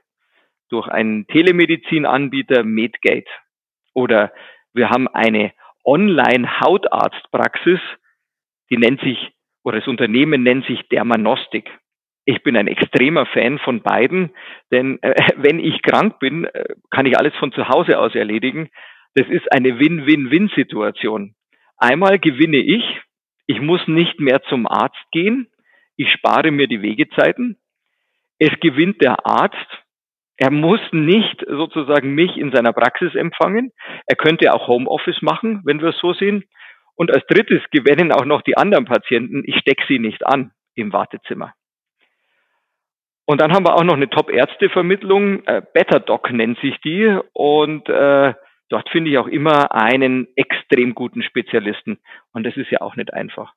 durch 0.71 0.89
einen 0.89 1.27
Telemedizinanbieter 1.27 2.65
Medgate 2.65 3.29
oder 3.93 4.33
wir 4.75 4.91
haben 4.91 5.09
eine 5.09 5.53
Online-Hautarztpraxis, 5.85 7.81
die 8.71 8.77
nennt 8.77 9.01
sich, 9.01 9.33
oder 9.63 9.79
das 9.79 9.89
Unternehmen 9.89 10.43
nennt 10.43 10.67
sich 10.67 10.89
Dermanostik. 10.89 11.71
Ich 12.27 12.43
bin 12.43 12.57
ein 12.57 12.69
extremer 12.69 13.27
Fan 13.27 13.59
von 13.59 13.83
beiden, 13.83 14.35
denn 14.71 14.99
äh, 15.03 15.15
wenn 15.37 15.59
ich 15.59 15.83
krank 15.83 16.19
bin, 16.19 16.45
äh, 16.45 16.75
kann 16.91 17.07
ich 17.07 17.19
alles 17.19 17.35
von 17.37 17.53
zu 17.53 17.69
Hause 17.69 17.99
aus 17.99 18.15
erledigen. 18.15 18.71
Das 19.15 19.29
ist 19.29 19.51
eine 19.53 19.79
Win-Win-Win-Situation. 19.79 21.35
Einmal 21.77 22.19
gewinne 22.19 22.59
ich, 22.59 22.85
ich 23.47 23.61
muss 23.61 23.87
nicht 23.87 24.21
mehr 24.21 24.43
zum 24.45 24.67
Arzt 24.67 25.05
gehen, 25.13 25.49
ich 25.97 26.11
spare 26.13 26.51
mir 26.51 26.67
die 26.67 26.83
Wegezeiten. 26.83 27.59
Es 28.39 28.51
gewinnt 28.61 29.01
der 29.01 29.27
Arzt, 29.27 29.84
er 30.37 30.51
muss 30.51 30.81
nicht 30.91 31.45
sozusagen 31.47 32.15
mich 32.15 32.37
in 32.37 32.53
seiner 32.53 32.73
Praxis 32.73 33.15
empfangen. 33.15 33.73
Er 34.07 34.17
könnte 34.17 34.53
auch 34.53 34.67
Homeoffice 34.67 35.23
machen, 35.23 35.63
wenn 35.65 35.81
wir 35.81 35.91
es 35.91 35.99
so 35.99 36.13
sehen. 36.13 36.45
Und 36.97 37.13
als 37.13 37.27
drittes 37.27 37.63
gewinnen 37.71 38.13
auch 38.13 38.25
noch 38.25 38.43
die 38.43 38.57
anderen 38.57 38.85
Patienten. 38.85 39.43
Ich 39.45 39.59
stecke 39.59 39.85
sie 39.87 39.99
nicht 39.99 40.27
an 40.27 40.53
im 40.75 40.93
Wartezimmer. 40.93 41.55
Und 43.27 43.41
dann 43.41 43.53
haben 43.53 43.65
wir 43.65 43.75
auch 43.75 43.85
noch 43.85 43.95
eine 43.95 44.11
Top-Ärzte-Vermittlung. 44.11 45.45
Äh, 45.47 45.63
BetterDoc 45.73 46.31
nennt 46.31 46.59
sich 46.61 46.79
die. 46.81 47.19
Und 47.33 47.89
äh, 47.89 48.35
dort 48.69 48.91
finde 48.91 49.11
ich 49.11 49.19
auch 49.19 49.29
immer 49.29 49.73
einen 49.73 50.29
extrem 50.37 50.95
guten 50.95 51.23
Spezialisten. 51.23 51.99
Und 52.33 52.45
das 52.45 52.57
ist 52.57 52.71
ja 52.71 52.81
auch 52.81 52.97
nicht 52.97 53.13
einfach. 53.15 53.55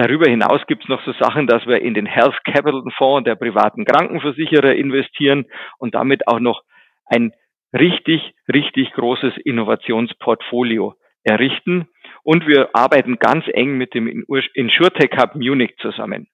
Darüber 0.00 0.30
hinaus 0.30 0.62
gibt 0.66 0.84
es 0.84 0.88
noch 0.88 1.04
so 1.04 1.12
Sachen, 1.20 1.46
dass 1.46 1.66
wir 1.66 1.82
in 1.82 1.92
den 1.92 2.06
Health 2.06 2.42
Capital 2.46 2.82
Fonds 2.96 3.26
der 3.26 3.34
privaten 3.34 3.84
Krankenversicherer 3.84 4.74
investieren 4.74 5.44
und 5.76 5.94
damit 5.94 6.26
auch 6.26 6.40
noch 6.40 6.62
ein 7.04 7.32
richtig, 7.78 8.32
richtig 8.50 8.92
großes 8.94 9.34
Innovationsportfolio 9.44 10.94
errichten. 11.22 11.86
Und 12.22 12.46
wir 12.46 12.70
arbeiten 12.72 13.18
ganz 13.18 13.44
eng 13.52 13.76
mit 13.76 13.92
dem 13.92 14.24
InsurTech 14.54 15.10
Hub 15.18 15.34
Munich 15.34 15.74
zusammen. 15.82 16.28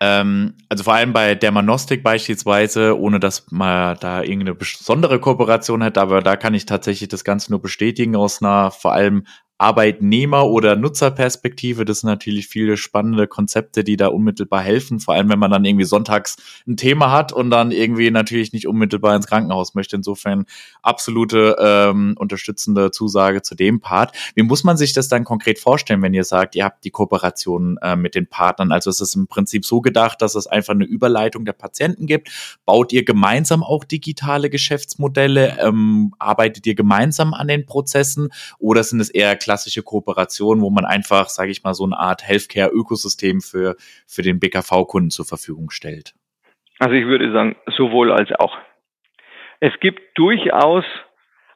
Ähm, 0.00 0.54
also 0.68 0.84
vor 0.84 0.94
allem 0.94 1.12
bei 1.12 1.34
Dermanostik 1.34 2.04
beispielsweise, 2.04 2.96
ohne 2.96 3.18
dass 3.18 3.50
man 3.50 3.98
da 4.00 4.22
irgendeine 4.22 4.54
besondere 4.54 5.18
Kooperation 5.18 5.82
hat, 5.82 5.98
aber 5.98 6.20
da 6.20 6.36
kann 6.36 6.54
ich 6.54 6.66
tatsächlich 6.66 7.08
das 7.08 7.24
Ganze 7.24 7.50
nur 7.50 7.60
bestätigen 7.60 8.14
aus 8.14 8.40
einer 8.40 8.70
vor 8.70 8.92
allem 8.92 9.26
Arbeitnehmer- 9.64 10.46
oder 10.46 10.76
Nutzerperspektive. 10.76 11.86
Das 11.86 12.00
sind 12.00 12.10
natürlich 12.10 12.48
viele 12.48 12.76
spannende 12.76 13.26
Konzepte, 13.26 13.82
die 13.82 13.96
da 13.96 14.08
unmittelbar 14.08 14.60
helfen. 14.60 15.00
Vor 15.00 15.14
allem, 15.14 15.30
wenn 15.30 15.38
man 15.38 15.50
dann 15.50 15.64
irgendwie 15.64 15.86
sonntags 15.86 16.36
ein 16.68 16.76
Thema 16.76 17.10
hat 17.10 17.32
und 17.32 17.48
dann 17.48 17.70
irgendwie 17.70 18.10
natürlich 18.10 18.52
nicht 18.52 18.66
unmittelbar 18.66 19.16
ins 19.16 19.26
Krankenhaus 19.26 19.74
möchte. 19.74 19.96
Insofern 19.96 20.44
absolute 20.82 21.56
ähm, 21.58 22.14
unterstützende 22.18 22.90
Zusage 22.90 23.40
zu 23.40 23.54
dem 23.54 23.80
Part. 23.80 24.14
Wie 24.34 24.42
muss 24.42 24.64
man 24.64 24.76
sich 24.76 24.92
das 24.92 25.08
dann 25.08 25.24
konkret 25.24 25.58
vorstellen, 25.58 26.02
wenn 26.02 26.12
ihr 26.12 26.24
sagt, 26.24 26.56
ihr 26.56 26.64
habt 26.64 26.84
die 26.84 26.90
Kooperation 26.90 27.78
äh, 27.80 27.96
mit 27.96 28.14
den 28.14 28.26
Partnern? 28.26 28.70
Also 28.70 28.90
ist 28.90 29.00
es 29.00 29.14
im 29.14 29.28
Prinzip 29.28 29.64
so 29.64 29.80
gedacht, 29.80 30.20
dass 30.20 30.34
es 30.34 30.46
einfach 30.46 30.74
eine 30.74 30.84
Überleitung 30.84 31.46
der 31.46 31.54
Patienten 31.54 32.04
gibt? 32.04 32.28
Baut 32.66 32.92
ihr 32.92 33.02
gemeinsam 33.02 33.62
auch 33.62 33.84
digitale 33.84 34.50
Geschäftsmodelle? 34.50 35.56
Ähm, 35.58 36.12
arbeitet 36.18 36.66
ihr 36.66 36.74
gemeinsam 36.74 37.32
an 37.32 37.48
den 37.48 37.64
Prozessen? 37.64 38.28
Oder 38.58 38.84
sind 38.84 39.00
es 39.00 39.08
eher 39.08 39.36
klassische 39.36 39.53
Kooperation, 39.82 40.60
wo 40.60 40.70
man 40.70 40.84
einfach, 40.84 41.28
sage 41.28 41.50
ich 41.50 41.62
mal, 41.62 41.74
so 41.74 41.84
eine 41.84 41.98
Art 41.98 42.26
Healthcare-Ökosystem 42.26 43.40
für, 43.40 43.76
für 44.06 44.22
den 44.22 44.40
BKV-Kunden 44.40 45.10
zur 45.10 45.24
Verfügung 45.24 45.70
stellt? 45.70 46.14
Also 46.78 46.94
ich 46.94 47.06
würde 47.06 47.32
sagen, 47.32 47.56
sowohl 47.76 48.12
als 48.12 48.30
auch. 48.38 48.56
Es 49.60 49.72
gibt 49.80 50.00
durchaus 50.18 50.84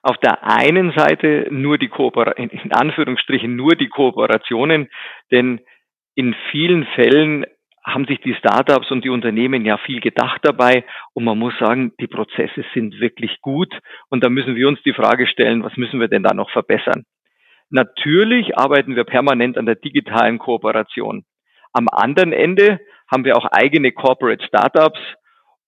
auf 0.03 0.17
der 0.19 0.45
einen 0.45 0.93
Seite 0.97 1.49
nur 1.51 1.79
die 1.79 1.89
Kooperation, 1.89 2.49
in 2.49 2.73
Anführungsstrichen 2.73 3.55
nur 3.55 3.75
die 3.75 3.89
Kooperationen, 3.89 4.89
denn 5.31 5.61
in 6.15 6.35
vielen 6.51 6.85
Fällen 6.95 7.45
haben 7.85 8.07
sich 8.07 8.21
die 8.21 8.35
Startups 8.35 8.91
und 8.91 9.05
die 9.05 9.09
Unternehmen 9.09 9.65
ja 9.65 9.79
viel 9.79 10.01
gedacht 10.01 10.41
dabei 10.43 10.85
und 11.15 11.25
man 11.25 11.39
muss 11.39 11.55
sagen, 11.59 11.93
die 12.01 12.07
Prozesse 12.07 12.65
sind 12.75 13.01
wirklich 13.01 13.41
gut 13.41 13.73
und 14.09 14.23
da 14.23 14.29
müssen 14.29 14.57
wir 14.57 14.69
uns 14.69 14.83
die 14.83 14.93
Frage 14.93 15.27
stellen, 15.27 15.63
was 15.65 15.77
müssen 15.77 16.01
wir 16.01 16.09
denn 16.09 16.23
da 16.23 16.35
noch 16.35 16.51
verbessern? 16.51 17.05
Natürlich 17.71 18.57
arbeiten 18.57 18.97
wir 18.97 19.05
permanent 19.05 19.59
an 19.59 19.67
der 19.67 19.75
digitalen 19.75 20.39
Kooperation. 20.39 21.25
Am 21.73 21.87
anderen 21.91 22.33
Ende 22.33 22.81
haben 23.11 23.25
wir 23.25 23.37
auch 23.37 23.45
eigene 23.45 23.93
Corporate 23.93 24.45
Startups 24.45 24.99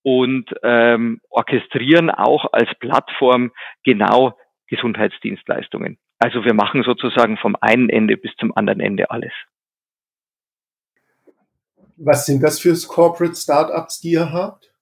und 0.02 0.49
ähm, 0.62 1.21
orchestrieren 1.28 2.11
auch 2.11 2.47
als 2.52 2.71
Plattform 2.78 3.52
genau 3.85 4.37
Gesundheitsdienstleistungen. 4.69 5.99
Also 6.19 6.45
wir 6.45 6.54
machen 6.54 6.83
sozusagen 6.85 7.37
vom 7.37 7.57
einen 7.61 7.90
Ende 7.90 8.16
bis 8.16 8.33
zum 8.38 8.57
anderen 8.57 8.80
Ende 8.80 9.11
alles. 9.11 9.33
Was 11.97 12.25
sind 12.25 12.42
das 12.42 12.61
für 12.61 12.75
Corporate 12.88 13.35
Startups, 13.35 14.00
die 14.00 14.12
ihr 14.12 14.33
habt? 14.33 14.73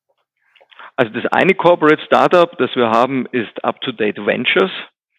Also 0.94 1.12
das 1.12 1.26
eine 1.32 1.54
Corporate 1.54 2.02
Startup, 2.04 2.50
das 2.58 2.74
wir 2.74 2.90
haben, 2.90 3.26
ist 3.26 3.64
UpToDate 3.64 4.24
Ventures. 4.24 4.70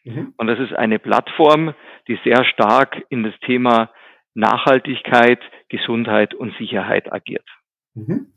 Mhm. 0.03 0.33
Und 0.37 0.47
das 0.47 0.59
ist 0.59 0.73
eine 0.73 0.99
Plattform, 0.99 1.73
die 2.07 2.17
sehr 2.23 2.43
stark 2.45 3.03
in 3.09 3.23
das 3.23 3.33
Thema 3.45 3.91
Nachhaltigkeit, 4.33 5.39
Gesundheit 5.69 6.33
und 6.33 6.53
Sicherheit 6.57 7.11
agiert. 7.11 7.45
Mhm. 7.93 8.27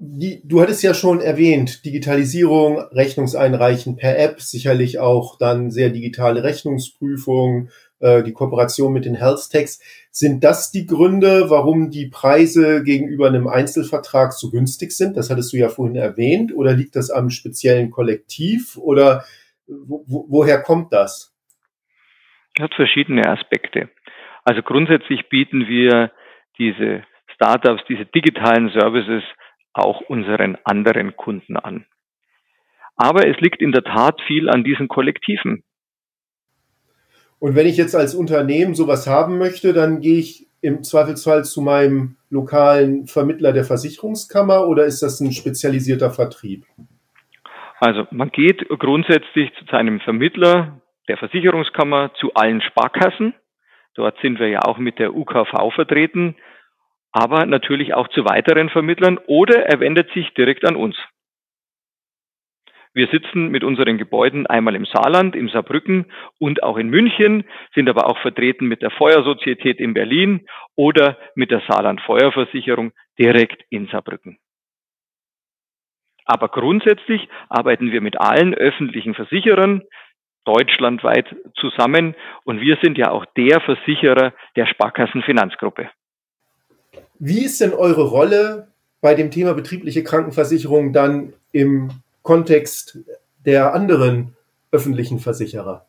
Die, 0.00 0.40
du 0.44 0.60
hattest 0.60 0.84
ja 0.84 0.94
schon 0.94 1.20
erwähnt, 1.20 1.84
Digitalisierung, 1.84 2.78
Rechnungseinreichen 2.78 3.96
per 3.96 4.16
App, 4.16 4.40
sicherlich 4.40 5.00
auch 5.00 5.38
dann 5.38 5.72
sehr 5.72 5.90
digitale 5.90 6.44
Rechnungsprüfung, 6.44 7.70
äh, 7.98 8.22
die 8.22 8.32
Kooperation 8.32 8.92
mit 8.92 9.06
den 9.06 9.16
Health 9.16 9.50
Techs. 9.50 9.80
Sind 10.12 10.44
das 10.44 10.70
die 10.70 10.86
Gründe, 10.86 11.50
warum 11.50 11.90
die 11.90 12.06
Preise 12.06 12.84
gegenüber 12.84 13.26
einem 13.26 13.48
Einzelvertrag 13.48 14.32
so 14.32 14.50
günstig 14.50 14.92
sind? 14.92 15.16
Das 15.16 15.30
hattest 15.30 15.52
du 15.52 15.56
ja 15.56 15.68
vorhin 15.68 15.96
erwähnt. 15.96 16.54
Oder 16.54 16.74
liegt 16.74 16.94
das 16.94 17.10
am 17.10 17.28
speziellen 17.30 17.90
Kollektiv? 17.90 18.76
Oder 18.76 19.24
wo, 19.68 20.26
woher 20.28 20.62
kommt 20.62 20.92
das? 20.92 21.34
Hat 22.58 22.74
verschiedene 22.74 23.28
Aspekte. 23.28 23.90
Also 24.44 24.62
grundsätzlich 24.62 25.28
bieten 25.28 25.68
wir 25.68 26.10
diese 26.58 27.04
Startups, 27.34 27.82
diese 27.88 28.06
digitalen 28.06 28.70
Services 28.70 29.22
auch 29.72 30.00
unseren 30.00 30.56
anderen 30.64 31.16
Kunden 31.16 31.56
an. 31.56 31.86
Aber 32.96 33.28
es 33.28 33.38
liegt 33.38 33.62
in 33.62 33.72
der 33.72 33.84
Tat 33.84 34.20
viel 34.26 34.48
an 34.48 34.64
diesen 34.64 34.88
Kollektiven. 34.88 35.62
Und 37.38 37.54
wenn 37.54 37.68
ich 37.68 37.76
jetzt 37.76 37.94
als 37.94 38.16
Unternehmen 38.16 38.74
sowas 38.74 39.06
haben 39.06 39.38
möchte, 39.38 39.72
dann 39.72 40.00
gehe 40.00 40.18
ich 40.18 40.48
im 40.60 40.82
Zweifelsfall 40.82 41.44
zu 41.44 41.60
meinem 41.60 42.16
lokalen 42.30 43.06
Vermittler 43.06 43.52
der 43.52 43.64
Versicherungskammer 43.64 44.66
oder 44.66 44.84
ist 44.84 45.02
das 45.02 45.20
ein 45.20 45.30
spezialisierter 45.30 46.10
Vertrieb? 46.10 46.66
Also 47.80 48.06
man 48.10 48.30
geht 48.30 48.68
grundsätzlich 48.68 49.52
zu 49.54 49.64
seinem 49.66 50.00
Vermittler 50.00 50.80
der 51.08 51.16
Versicherungskammer, 51.16 52.12
zu 52.14 52.34
allen 52.34 52.60
Sparkassen. 52.60 53.34
Dort 53.94 54.18
sind 54.20 54.38
wir 54.38 54.48
ja 54.48 54.62
auch 54.62 54.78
mit 54.78 54.98
der 54.98 55.14
UKV 55.14 55.72
vertreten 55.74 56.36
aber 57.12 57.46
natürlich 57.46 57.94
auch 57.94 58.08
zu 58.08 58.24
weiteren 58.24 58.68
Vermittlern 58.68 59.18
oder 59.26 59.66
er 59.66 59.80
wendet 59.80 60.10
sich 60.12 60.32
direkt 60.34 60.64
an 60.64 60.76
uns. 60.76 60.96
Wir 62.94 63.08
sitzen 63.08 63.48
mit 63.48 63.64
unseren 63.64 63.98
Gebäuden 63.98 64.46
einmal 64.46 64.74
im 64.74 64.86
Saarland, 64.86 65.36
im 65.36 65.48
Saarbrücken 65.48 66.06
und 66.38 66.62
auch 66.62 66.78
in 66.78 66.88
München, 66.88 67.44
sind 67.74 67.88
aber 67.88 68.06
auch 68.06 68.18
vertreten 68.18 68.66
mit 68.66 68.82
der 68.82 68.90
Feuersozietät 68.90 69.78
in 69.78 69.94
Berlin 69.94 70.46
oder 70.74 71.18
mit 71.34 71.50
der 71.50 71.62
Saarland 71.68 72.00
Feuerversicherung 72.00 72.92
direkt 73.18 73.62
in 73.70 73.86
Saarbrücken. 73.88 74.38
Aber 76.28 76.48
grundsätzlich 76.50 77.26
arbeiten 77.48 77.90
wir 77.90 78.02
mit 78.02 78.20
allen 78.20 78.54
öffentlichen 78.54 79.14
Versicherern 79.14 79.82
deutschlandweit 80.44 81.34
zusammen 81.54 82.14
und 82.44 82.60
wir 82.60 82.76
sind 82.82 82.98
ja 82.98 83.10
auch 83.10 83.24
der 83.36 83.60
Versicherer 83.62 84.34
der 84.54 84.66
Sparkassenfinanzgruppe. 84.66 85.88
Wie 87.18 87.44
ist 87.44 87.62
denn 87.62 87.72
eure 87.72 88.02
Rolle 88.02 88.68
bei 89.00 89.14
dem 89.14 89.30
Thema 89.30 89.54
betriebliche 89.54 90.04
Krankenversicherung 90.04 90.92
dann 90.92 91.32
im 91.52 91.90
Kontext 92.22 92.98
der 93.46 93.72
anderen 93.72 94.36
öffentlichen 94.70 95.20
Versicherer? 95.20 95.86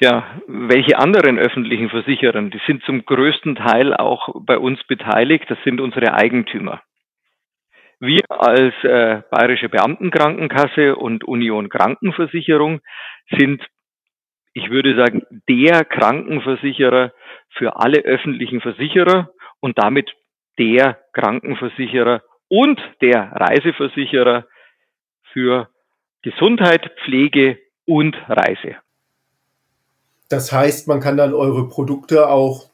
Ja, 0.00 0.24
welche 0.46 0.98
anderen 0.98 1.38
öffentlichen 1.38 1.90
Versicherer? 1.90 2.40
Die 2.40 2.60
sind 2.66 2.82
zum 2.84 3.04
größten 3.04 3.56
Teil 3.56 3.94
auch 3.94 4.30
bei 4.40 4.56
uns 4.56 4.82
beteiligt. 4.84 5.44
Das 5.48 5.58
sind 5.62 5.80
unsere 5.80 6.14
Eigentümer. 6.14 6.80
Wir 8.04 8.22
als 8.28 8.74
äh, 8.82 9.22
Bayerische 9.30 9.68
Beamtenkrankenkasse 9.68 10.96
und 10.96 11.24
Union 11.24 11.68
Krankenversicherung 11.68 12.80
sind 13.38 13.62
ich 14.54 14.70
würde 14.70 14.96
sagen, 14.96 15.22
der 15.48 15.84
Krankenversicherer 15.84 17.12
für 17.58 17.76
alle 17.76 17.98
öffentlichen 18.04 18.60
Versicherer 18.60 19.30
und 19.60 19.78
damit 19.78 20.10
der 20.58 20.98
Krankenversicherer 21.12 22.22
und 22.48 22.80
der 23.00 23.32
Reiseversicherer 23.32 24.46
für 25.32 25.68
Gesundheit, 26.22 26.88
Pflege 27.04 27.58
und 27.84 28.16
Reise. 28.28 28.76
Das 30.28 30.52
heißt, 30.52 30.86
man 30.88 31.00
kann 31.00 31.16
dann 31.16 31.34
eure 31.34 31.68
Produkte 31.68 32.28
auch 32.28 32.70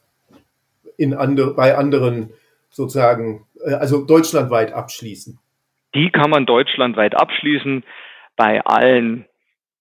in 0.98 1.14
andere, 1.14 1.54
bei 1.54 1.76
anderen 1.76 2.32
sozusagen, 2.68 3.46
also 3.64 4.04
deutschlandweit 4.04 4.72
abschließen. 4.72 5.38
Die 5.94 6.10
kann 6.10 6.30
man 6.30 6.46
deutschlandweit 6.46 7.14
abschließen 7.14 7.84
bei 8.36 8.60
allen 8.62 9.26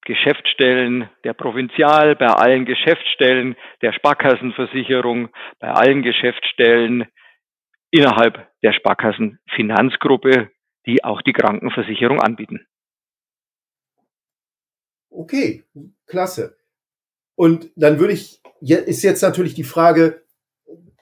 Geschäftsstellen 0.06 1.10
der 1.24 1.34
Provinzial, 1.34 2.16
bei 2.16 2.28
allen 2.28 2.66
Geschäftsstellen 2.66 3.56
der 3.82 3.94
Sparkassenversicherung, 3.94 5.30
bei 5.60 5.70
allen 5.70 6.02
Geschäftsstellen 6.02 7.06
innerhalb 7.92 8.48
der 8.64 8.74
Sparkassenfinanzgruppe, 8.74 10.50
die 10.86 11.04
auch 11.04 11.22
die 11.22 11.34
Krankenversicherung 11.34 12.20
anbieten. 12.22 12.66
Okay, 15.10 15.64
klasse. 16.08 16.58
Und 17.36 17.72
dann 17.76 18.00
würde 18.00 18.14
ich, 18.14 18.42
ist 18.62 19.04
jetzt 19.04 19.22
natürlich 19.22 19.54
die 19.54 19.64
Frage, 19.64 20.24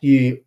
die 0.01 0.46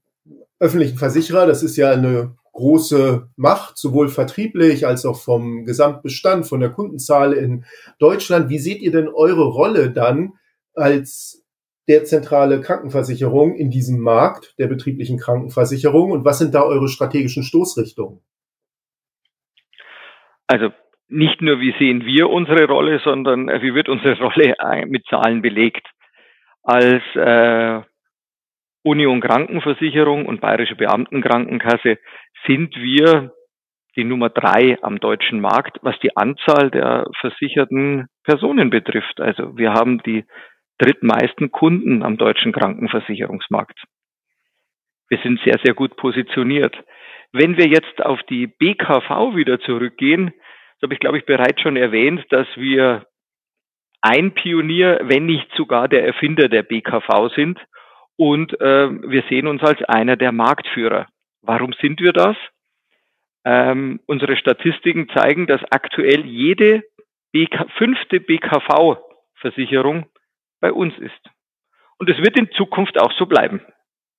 öffentlichen 0.60 0.98
Versicherer, 0.98 1.46
das 1.46 1.62
ist 1.62 1.76
ja 1.76 1.90
eine 1.90 2.36
große 2.52 3.28
Macht, 3.36 3.78
sowohl 3.78 4.08
vertrieblich 4.08 4.86
als 4.86 5.06
auch 5.06 5.20
vom 5.20 5.64
Gesamtbestand, 5.64 6.46
von 6.46 6.60
der 6.60 6.70
Kundenzahl 6.70 7.32
in 7.32 7.64
Deutschland. 7.98 8.50
Wie 8.50 8.58
seht 8.58 8.82
ihr 8.82 8.92
denn 8.92 9.08
eure 9.08 9.44
Rolle 9.44 9.90
dann 9.90 10.34
als 10.74 11.44
der 11.88 12.04
zentrale 12.04 12.60
Krankenversicherung 12.60 13.56
in 13.56 13.70
diesem 13.70 14.00
Markt 14.00 14.54
der 14.58 14.68
betrieblichen 14.68 15.18
Krankenversicherung 15.18 16.12
und 16.12 16.24
was 16.24 16.38
sind 16.38 16.54
da 16.54 16.62
eure 16.62 16.88
strategischen 16.88 17.42
Stoßrichtungen? 17.42 18.20
Also 20.46 20.70
nicht 21.08 21.42
nur, 21.42 21.60
wie 21.60 21.74
sehen 21.78 22.04
wir 22.04 22.28
unsere 22.28 22.66
Rolle, 22.66 23.00
sondern 23.02 23.48
äh, 23.48 23.62
wie 23.62 23.74
wird 23.74 23.88
unsere 23.88 24.18
Rolle 24.22 24.54
mit 24.86 25.04
Zahlen 25.08 25.42
belegt. 25.42 25.86
Als 26.62 27.02
äh, 27.14 27.80
Union 28.82 29.20
Krankenversicherung 29.20 30.26
und 30.26 30.40
Bayerische 30.40 30.76
Beamtenkrankenkasse 30.76 31.98
sind 32.46 32.74
wir 32.76 33.32
die 33.96 34.04
Nummer 34.04 34.30
drei 34.30 34.78
am 34.82 35.00
deutschen 35.00 35.40
Markt, 35.40 35.78
was 35.82 35.98
die 36.00 36.16
Anzahl 36.16 36.70
der 36.70 37.06
versicherten 37.20 38.06
Personen 38.24 38.70
betrifft. 38.70 39.20
Also 39.20 39.56
wir 39.56 39.72
haben 39.72 40.02
die 40.04 40.24
drittmeisten 40.78 41.50
Kunden 41.50 42.02
am 42.02 42.16
deutschen 42.16 42.52
Krankenversicherungsmarkt. 42.52 43.78
Wir 45.08 45.18
sind 45.22 45.40
sehr, 45.44 45.58
sehr 45.62 45.74
gut 45.74 45.96
positioniert. 45.96 46.74
Wenn 47.32 47.58
wir 47.58 47.66
jetzt 47.66 48.04
auf 48.04 48.22
die 48.24 48.46
BKV 48.46 49.34
wieder 49.34 49.60
zurückgehen, 49.60 50.32
so 50.78 50.86
habe 50.86 50.94
ich, 50.94 51.00
glaube 51.00 51.18
ich, 51.18 51.26
bereits 51.26 51.60
schon 51.60 51.76
erwähnt, 51.76 52.24
dass 52.30 52.46
wir 52.56 53.06
ein 54.00 54.32
Pionier, 54.32 55.00
wenn 55.02 55.26
nicht 55.26 55.46
sogar 55.54 55.88
der 55.88 56.06
Erfinder 56.06 56.48
der 56.48 56.62
BKV 56.62 57.34
sind 57.34 57.58
und 58.20 58.52
äh, 58.60 58.90
wir 58.90 59.24
sehen 59.30 59.46
uns 59.46 59.62
als 59.62 59.82
einer 59.84 60.14
der 60.14 60.30
Marktführer. 60.30 61.06
Warum 61.40 61.72
sind 61.80 62.02
wir 62.02 62.12
das? 62.12 62.36
Ähm, 63.46 64.00
unsere 64.04 64.36
Statistiken 64.36 65.08
zeigen, 65.16 65.46
dass 65.46 65.62
aktuell 65.70 66.26
jede 66.26 66.82
BK, 67.32 67.66
fünfte 67.78 68.20
BKV-Versicherung 68.20 70.04
bei 70.60 70.70
uns 70.70 70.92
ist. 70.98 71.30
Und 71.96 72.10
es 72.10 72.18
wird 72.18 72.38
in 72.38 72.50
Zukunft 72.58 73.00
auch 73.00 73.10
so 73.18 73.24
bleiben. 73.24 73.62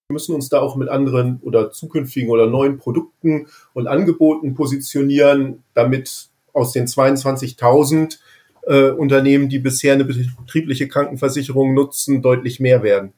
Wir 0.09 0.13
müssen 0.13 0.33
uns 0.33 0.49
da 0.49 0.61
auch 0.61 0.75
mit 0.75 0.89
anderen 0.89 1.39
oder 1.43 1.69
zukünftigen 1.69 2.31
oder 2.31 2.47
neuen 2.47 2.79
Produkten 2.79 3.45
und 3.73 3.85
Angeboten 3.85 4.55
positionieren, 4.55 5.63
damit 5.75 6.29
aus 6.53 6.73
den 6.73 6.87
22.000 6.87 8.17
äh, 8.63 8.89
Unternehmen, 8.89 9.47
die 9.47 9.59
bisher 9.59 9.93
eine 9.93 10.05
betriebliche 10.05 10.87
Krankenversicherung 10.87 11.75
nutzen, 11.75 12.23
deutlich 12.23 12.59
mehr 12.59 12.81
werden. 12.81 13.13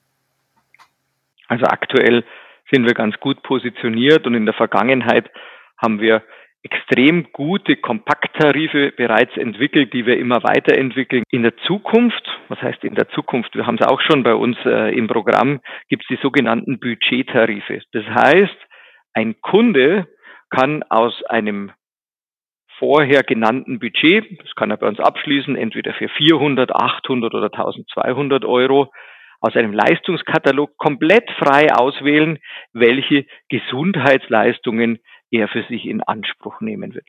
Also 1.54 1.66
aktuell 1.66 2.24
sind 2.72 2.88
wir 2.88 2.96
ganz 2.96 3.20
gut 3.20 3.44
positioniert 3.44 4.26
und 4.26 4.34
in 4.34 4.46
der 4.46 4.56
Vergangenheit 4.56 5.30
haben 5.78 6.02
wir 6.02 6.24
extrem 6.64 7.32
gute 7.32 7.76
Kompakttarife 7.76 8.92
bereits 8.98 9.38
entwickelt, 9.38 9.94
die 9.94 10.08
wir 10.08 10.18
immer 10.18 10.42
weiterentwickeln. 10.42 11.22
In 11.30 11.44
der 11.44 11.56
Zukunft, 11.58 12.28
was 12.48 12.60
heißt 12.60 12.84
in 12.84 12.96
der 12.96 13.08
Zukunft, 13.10 13.54
wir 13.54 13.68
haben 13.68 13.78
es 13.80 13.86
auch 13.86 14.02
schon 14.02 14.24
bei 14.24 14.34
uns 14.34 14.58
äh, 14.66 14.98
im 14.98 15.08
Programm, 15.08 15.60
gibt 15.90 16.04
es 16.04 16.08
die 16.08 16.22
sogenannten 16.24 16.80
Budgettarife. 16.80 17.82
Das 17.92 18.06
heißt, 18.06 18.58
ein 19.14 19.40
Kunde 19.42 20.08
kann 20.50 20.82
aus 20.90 21.24
einem 21.26 21.72
vorher 22.80 23.22
genannten 23.22 23.78
Budget, 23.78 24.26
das 24.42 24.56
kann 24.56 24.72
er 24.72 24.78
bei 24.78 24.88
uns 24.88 25.00
abschließen, 25.00 25.56
entweder 25.56 25.94
für 25.94 26.10
400, 26.10 26.74
800 26.74 27.32
oder 27.36 27.54
1200 27.54 28.44
Euro, 28.44 28.92
aus 29.44 29.58
einem 29.58 29.74
Leistungskatalog 29.74 30.78
komplett 30.78 31.30
frei 31.32 31.68
auswählen, 31.74 32.40
welche 32.72 33.26
Gesundheitsleistungen 33.50 35.00
er 35.32 35.50
für 35.50 35.64
sich 35.64 35.86
in 35.86 36.02
Anspruch 36.02 36.62
nehmen 36.62 36.94
will. 36.94 37.04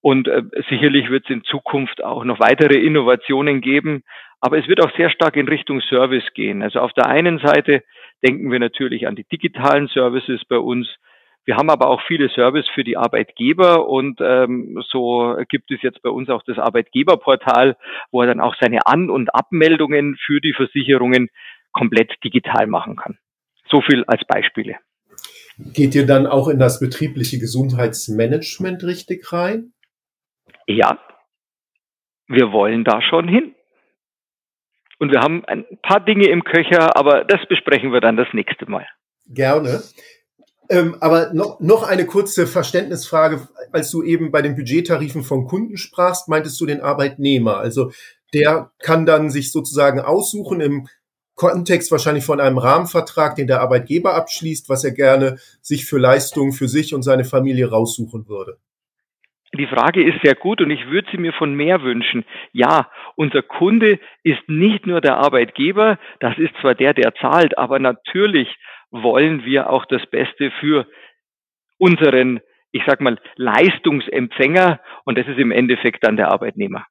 Und 0.00 0.26
äh, 0.26 0.42
sicherlich 0.70 1.10
wird 1.10 1.24
es 1.24 1.30
in 1.30 1.44
Zukunft 1.44 2.02
auch 2.02 2.24
noch 2.24 2.40
weitere 2.40 2.78
Innovationen 2.78 3.60
geben, 3.60 4.04
aber 4.40 4.58
es 4.58 4.68
wird 4.68 4.82
auch 4.82 4.96
sehr 4.96 5.10
stark 5.10 5.36
in 5.36 5.46
Richtung 5.46 5.82
Service 5.82 6.24
gehen. 6.32 6.62
Also 6.62 6.80
auf 6.80 6.94
der 6.94 7.08
einen 7.08 7.38
Seite 7.38 7.82
denken 8.26 8.50
wir 8.50 8.58
natürlich 8.58 9.06
an 9.06 9.14
die 9.14 9.24
digitalen 9.24 9.88
Services 9.88 10.42
bei 10.46 10.58
uns. 10.58 10.88
Wir 11.44 11.56
haben 11.56 11.68
aber 11.68 11.88
auch 11.88 12.00
viele 12.06 12.28
Services 12.30 12.70
für 12.74 12.84
die 12.84 12.96
Arbeitgeber 12.96 13.86
und 13.86 14.20
ähm, 14.22 14.82
so 14.88 15.36
gibt 15.48 15.70
es 15.70 15.82
jetzt 15.82 16.00
bei 16.02 16.08
uns 16.08 16.30
auch 16.30 16.42
das 16.42 16.58
Arbeitgeberportal, 16.58 17.76
wo 18.10 18.22
er 18.22 18.28
dann 18.28 18.40
auch 18.40 18.54
seine 18.58 18.86
An- 18.86 19.10
und 19.10 19.34
Abmeldungen 19.34 20.16
für 20.24 20.40
die 20.40 20.54
Versicherungen 20.54 21.28
komplett 21.72 22.12
digital 22.24 22.66
machen 22.66 22.96
kann. 22.96 23.18
So 23.68 23.82
viel 23.82 24.04
als 24.04 24.24
Beispiele. 24.26 24.76
Geht 25.58 25.94
ihr 25.94 26.06
dann 26.06 26.26
auch 26.26 26.48
in 26.48 26.58
das 26.58 26.80
betriebliche 26.80 27.38
Gesundheitsmanagement 27.38 28.82
richtig 28.84 29.32
rein? 29.32 29.72
Ja, 30.66 30.98
wir 32.26 32.52
wollen 32.52 32.84
da 32.84 33.02
schon 33.02 33.28
hin. 33.28 33.54
Und 34.98 35.12
wir 35.12 35.20
haben 35.20 35.44
ein 35.44 35.64
paar 35.82 36.00
Dinge 36.00 36.28
im 36.28 36.44
Köcher, 36.44 36.96
aber 36.96 37.24
das 37.24 37.46
besprechen 37.48 37.92
wir 37.92 38.00
dann 38.00 38.16
das 38.16 38.28
nächste 38.32 38.68
Mal. 38.70 38.86
Gerne. 39.26 39.82
Ähm, 40.70 40.96
aber 41.00 41.32
noch, 41.34 41.60
noch 41.60 41.82
eine 41.82 42.06
kurze 42.06 42.46
Verständnisfrage. 42.46 43.48
Als 43.72 43.90
du 43.90 44.02
eben 44.02 44.30
bei 44.30 44.40
den 44.40 44.54
Budgettarifen 44.56 45.22
von 45.22 45.46
Kunden 45.46 45.76
sprachst, 45.76 46.28
meintest 46.28 46.60
du 46.60 46.66
den 46.66 46.80
Arbeitnehmer. 46.80 47.58
Also 47.58 47.90
der 48.32 48.72
kann 48.78 49.06
dann 49.06 49.30
sich 49.30 49.52
sozusagen 49.52 50.00
aussuchen 50.00 50.60
im 50.60 50.88
Kontext 51.36 51.90
wahrscheinlich 51.90 52.24
von 52.24 52.40
einem 52.40 52.58
Rahmenvertrag, 52.58 53.34
den 53.36 53.46
der 53.46 53.60
Arbeitgeber 53.60 54.14
abschließt, 54.14 54.68
was 54.68 54.84
er 54.84 54.92
gerne 54.92 55.36
sich 55.60 55.84
für 55.84 55.98
Leistungen 55.98 56.52
für 56.52 56.68
sich 56.68 56.94
und 56.94 57.02
seine 57.02 57.24
Familie 57.24 57.70
raussuchen 57.70 58.28
würde. 58.28 58.58
Die 59.56 59.66
Frage 59.66 60.04
ist 60.04 60.20
sehr 60.22 60.34
gut 60.34 60.60
und 60.60 60.70
ich 60.70 60.86
würde 60.88 61.08
sie 61.12 61.18
mir 61.18 61.32
von 61.32 61.54
mehr 61.54 61.82
wünschen. 61.82 62.24
Ja, 62.52 62.90
unser 63.14 63.42
Kunde 63.42 64.00
ist 64.24 64.48
nicht 64.48 64.84
nur 64.86 65.00
der 65.00 65.16
Arbeitgeber, 65.16 65.98
das 66.18 66.36
ist 66.38 66.52
zwar 66.60 66.74
der, 66.74 66.92
der 66.92 67.14
zahlt, 67.14 67.56
aber 67.56 67.78
natürlich 67.78 68.48
wollen 68.94 69.44
wir 69.44 69.70
auch 69.70 69.84
das 69.86 70.02
Beste 70.06 70.52
für 70.60 70.86
unseren, 71.78 72.40
ich 72.70 72.82
sag 72.86 73.00
mal, 73.00 73.18
Leistungsempfänger 73.36 74.80
und 75.04 75.18
das 75.18 75.26
ist 75.26 75.38
im 75.38 75.50
Endeffekt 75.50 76.04
dann 76.04 76.16
der 76.16 76.28
Arbeitnehmer. 76.30 76.86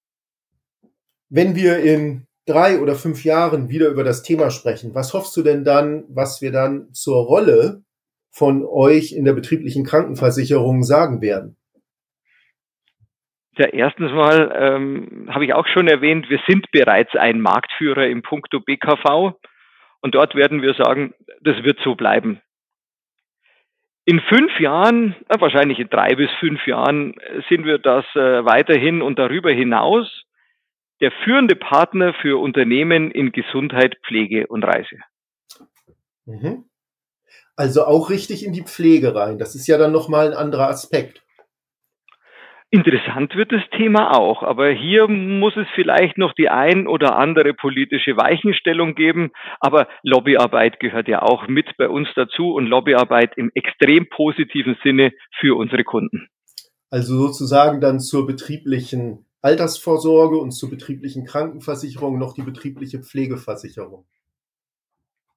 Wenn 1.29 1.55
wir 1.55 1.79
in 1.79 2.27
drei 2.45 2.79
oder 2.79 2.95
fünf 2.95 3.23
Jahren 3.23 3.69
wieder 3.69 3.87
über 3.87 4.03
das 4.03 4.21
Thema 4.21 4.51
sprechen, 4.51 4.93
was 4.93 5.13
hoffst 5.13 5.35
du 5.37 5.43
denn 5.43 5.63
dann, 5.63 6.03
was 6.09 6.41
wir 6.41 6.51
dann 6.51 6.91
zur 6.91 7.23
Rolle 7.23 7.83
von 8.31 8.65
euch 8.65 9.13
in 9.13 9.25
der 9.25 9.33
betrieblichen 9.33 9.85
Krankenversicherung 9.85 10.83
sagen 10.83 11.21
werden? 11.21 11.55
Ja, 13.55 13.67
erstens 13.67 14.11
mal 14.11 14.51
ähm, 14.55 15.29
habe 15.29 15.45
ich 15.45 15.53
auch 15.53 15.67
schon 15.67 15.87
erwähnt, 15.87 16.27
wir 16.29 16.39
sind 16.47 16.69
bereits 16.71 17.15
ein 17.15 17.39
Marktführer 17.39 18.07
im 18.07 18.23
Punkto 18.23 18.59
BKV 18.59 19.35
und 20.03 20.13
dort 20.13 20.35
werden 20.35 20.61
wir 20.61 20.73
sagen, 20.75 21.15
das 21.41 21.63
wird 21.63 21.79
so 21.83 21.95
bleiben. 21.95 22.41
In 24.05 24.19
fünf 24.19 24.59
Jahren, 24.59 25.15
äh, 25.29 25.39
wahrscheinlich 25.39 25.79
in 25.79 25.89
drei 25.89 26.13
bis 26.15 26.29
fünf 26.39 26.67
Jahren, 26.67 27.15
sind 27.49 27.65
wir 27.65 27.77
das 27.77 28.03
äh, 28.15 28.45
weiterhin 28.45 29.01
und 29.01 29.17
darüber 29.17 29.51
hinaus 29.51 30.07
der 30.99 31.11
führende 31.23 31.55
Partner 31.55 32.13
für 32.21 32.39
Unternehmen 32.39 33.11
in 33.11 33.31
Gesundheit, 33.31 33.97
Pflege 34.05 34.47
und 34.47 34.63
Reise. 34.63 34.97
Mhm. 36.25 36.65
Also 37.55 37.85
auch 37.85 38.09
richtig 38.09 38.45
in 38.45 38.51
die 38.51 38.63
Pflege 38.63 39.15
rein. 39.15 39.37
Das 39.37 39.55
ist 39.55 39.67
ja 39.67 39.77
dann 39.77 39.91
nochmal 39.91 40.27
ein 40.27 40.37
anderer 40.37 40.67
Aspekt. 40.67 41.22
Interessant 42.73 43.35
wird 43.35 43.51
das 43.51 43.61
Thema 43.77 44.17
auch, 44.17 44.41
aber 44.41 44.71
hier 44.71 45.07
muss 45.07 45.55
es 45.55 45.67
vielleicht 45.75 46.17
noch 46.17 46.33
die 46.33 46.49
ein 46.49 46.87
oder 46.87 47.19
andere 47.19 47.53
politische 47.53 48.17
Weichenstellung 48.17 48.95
geben. 48.95 49.29
Aber 49.59 49.87
Lobbyarbeit 50.01 50.79
gehört 50.79 51.07
ja 51.07 51.21
auch 51.21 51.47
mit 51.47 51.77
bei 51.77 51.87
uns 51.87 52.09
dazu 52.15 52.51
und 52.55 52.65
Lobbyarbeit 52.65 53.37
im 53.37 53.51
extrem 53.53 54.09
positiven 54.09 54.75
Sinne 54.81 55.11
für 55.39 55.55
unsere 55.55 55.83
Kunden. 55.83 56.29
Also 56.89 57.27
sozusagen 57.27 57.79
dann 57.79 57.99
zur 57.99 58.25
betrieblichen 58.25 59.27
Altersvorsorge 59.43 60.37
und 60.37 60.49
zur 60.49 60.71
betrieblichen 60.71 61.25
Krankenversicherung 61.25 62.17
noch 62.17 62.33
die 62.33 62.41
betriebliche 62.41 63.03
Pflegeversicherung. 63.03 64.07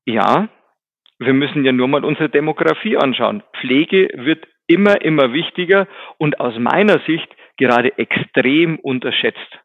Ja, 0.07 0.49
wir 1.19 1.35
müssen 1.35 1.67
ja 1.67 1.73
nur 1.73 1.89
mal 1.89 2.03
unsere 2.03 2.31
Demografie 2.31 2.97
anschauen. 2.97 3.43
Pflege 3.61 4.09
wird 4.15 4.47
immer, 4.67 5.01
immer 5.03 5.33
wichtiger 5.33 5.87
und 6.19 6.41
aus 6.41 6.59
meiner 6.59 7.01
Sicht 7.07 7.29
gerade 7.57 7.97
extrem 7.99 8.79
unterschätzt. 8.79 9.59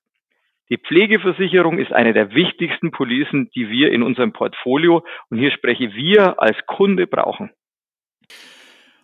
Die 0.69 0.77
Pflegeversicherung 0.77 1.79
ist 1.79 1.91
eine 1.91 2.13
der 2.13 2.33
wichtigsten 2.33 2.91
Policen, 2.91 3.49
die 3.53 3.69
wir 3.69 3.91
in 3.91 4.03
unserem 4.03 4.31
Portfolio, 4.31 5.03
und 5.29 5.37
hier 5.37 5.51
spreche 5.51 5.93
wir 5.93 6.41
als 6.41 6.55
Kunde 6.65 7.07
brauchen. 7.07 7.51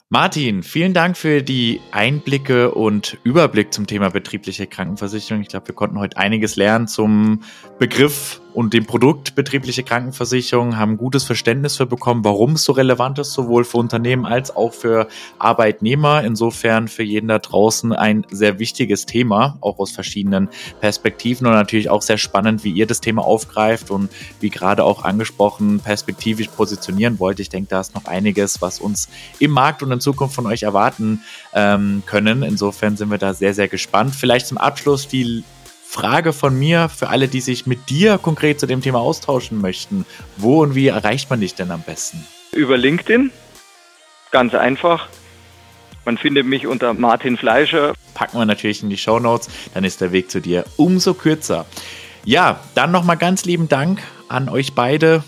Martin, 0.09 0.63
vielen 0.63 0.93
Dank 0.93 1.17
für 1.17 1.41
die 1.41 1.81
Einblicke 1.91 2.71
und 2.71 3.17
Überblick 3.25 3.73
zum 3.73 3.87
Thema 3.87 4.09
betriebliche 4.09 4.65
Krankenversicherung. 4.65 5.41
Ich 5.41 5.49
glaube, 5.49 5.67
wir 5.67 5.75
konnten 5.75 5.99
heute 5.99 6.15
einiges 6.15 6.55
lernen 6.55 6.87
zum 6.87 7.41
Begriff 7.77 8.39
und 8.57 8.73
dem 8.73 8.87
Produkt 8.87 9.35
betriebliche 9.35 9.83
Krankenversicherung 9.83 10.77
haben 10.77 10.97
gutes 10.97 11.23
Verständnis 11.25 11.77
für 11.77 11.85
bekommen, 11.85 12.23
warum 12.23 12.53
es 12.53 12.63
so 12.63 12.71
relevant 12.71 13.19
ist, 13.19 13.33
sowohl 13.33 13.63
für 13.63 13.77
Unternehmen 13.77 14.25
als 14.25 14.55
auch 14.55 14.73
für 14.73 15.07
Arbeitnehmer. 15.37 16.23
Insofern 16.23 16.87
für 16.87 17.03
jeden 17.03 17.27
da 17.27 17.37
draußen 17.37 17.93
ein 17.93 18.25
sehr 18.31 18.57
wichtiges 18.57 19.05
Thema, 19.05 19.59
auch 19.61 19.77
aus 19.77 19.91
verschiedenen 19.91 20.49
Perspektiven 20.81 21.45
und 21.45 21.53
natürlich 21.53 21.91
auch 21.91 22.01
sehr 22.01 22.17
spannend, 22.17 22.63
wie 22.63 22.71
ihr 22.71 22.87
das 22.87 22.99
Thema 22.99 23.23
aufgreift 23.23 23.91
und 23.91 24.09
wie 24.39 24.49
gerade 24.49 24.83
auch 24.83 25.03
angesprochen 25.03 25.79
perspektivisch 25.79 26.47
positionieren 26.47 27.19
wollt. 27.19 27.39
Ich 27.39 27.49
denke, 27.49 27.69
da 27.69 27.81
ist 27.81 27.93
noch 27.93 28.05
einiges, 28.05 28.59
was 28.59 28.79
uns 28.79 29.07
im 29.37 29.51
Markt 29.51 29.83
und 29.83 29.91
in 29.91 29.99
Zukunft 29.99 30.33
von 30.33 30.47
euch 30.47 30.63
erwarten 30.63 31.21
ähm, 31.53 32.01
können. 32.07 32.41
Insofern 32.41 32.97
sind 32.97 33.11
wir 33.11 33.19
da 33.19 33.35
sehr, 33.35 33.53
sehr 33.53 33.67
gespannt. 33.67 34.15
Vielleicht 34.15 34.47
zum 34.47 34.57
Abschluss 34.57 35.07
die 35.07 35.43
Frage 35.97 36.31
von 36.31 36.57
mir 36.59 36.89
für 36.89 37.09
alle, 37.09 37.27
die 37.27 37.41
sich 37.41 37.65
mit 37.65 37.89
dir 37.89 38.19
konkret 38.19 38.59
zu 38.59 38.67
dem 38.67 38.81
Thema 38.81 38.99
austauschen 38.99 39.59
möchten. 39.59 40.05
Wo 40.37 40.61
und 40.61 40.75
wie 40.75 40.89
erreicht 40.89 41.31
man 41.31 41.41
dich 41.41 41.55
denn 41.55 41.71
am 41.71 41.81
besten? 41.81 42.23
Über 42.51 42.77
LinkedIn. 42.77 43.31
Ganz 44.29 44.53
einfach. 44.53 45.09
Man 46.05 46.19
findet 46.19 46.45
mich 46.45 46.67
unter 46.67 46.93
Martin 46.93 47.35
Fleischer. 47.35 47.93
Packen 48.13 48.37
wir 48.37 48.45
natürlich 48.45 48.83
in 48.83 48.91
die 48.91 48.97
Show 48.97 49.17
Notes, 49.17 49.49
dann 49.73 49.83
ist 49.83 49.99
der 49.99 50.11
Weg 50.11 50.29
zu 50.29 50.39
dir 50.39 50.65
umso 50.75 51.15
kürzer. 51.15 51.65
Ja, 52.23 52.59
dann 52.75 52.91
nochmal 52.91 53.17
ganz 53.17 53.45
lieben 53.45 53.67
Dank 53.67 54.03
an 54.29 54.49
euch 54.49 54.75
beide 54.75 55.23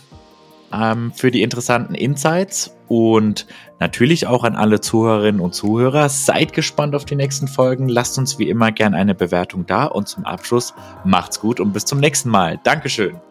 ähm, 0.72 1.12
für 1.16 1.32
die 1.32 1.42
interessanten 1.42 1.96
Insights 1.96 2.76
und 2.90 3.46
natürlich 3.80 4.28
auch 4.28 4.44
an 4.44 4.56
alle 4.56 4.82
Zuhörerinnen 4.82 5.40
und 5.40 5.54
Zuhörer. 5.54 6.10
Seid 6.10 6.52
gespannt 6.52 6.96
auf 6.96 7.06
die 7.06 7.16
nächsten 7.16 7.48
Folgen. 7.48 7.88
Lasst 7.88 8.18
uns 8.18 8.38
wie 8.40 8.50
immer 8.50 8.72
gern 8.72 8.94
eine 8.94 9.16
Bewertung 9.16 9.66
da 9.66 9.86
und 9.86 10.10
zum 10.10 10.26
Abschluss 10.26 10.74
macht's 11.06 11.40
gut 11.40 11.60
und 11.60 11.72
bis 11.72 11.86
zum 11.86 12.00
nächsten 12.00 12.30
Mal. 12.30 12.60
Dankeschön. 12.64 13.22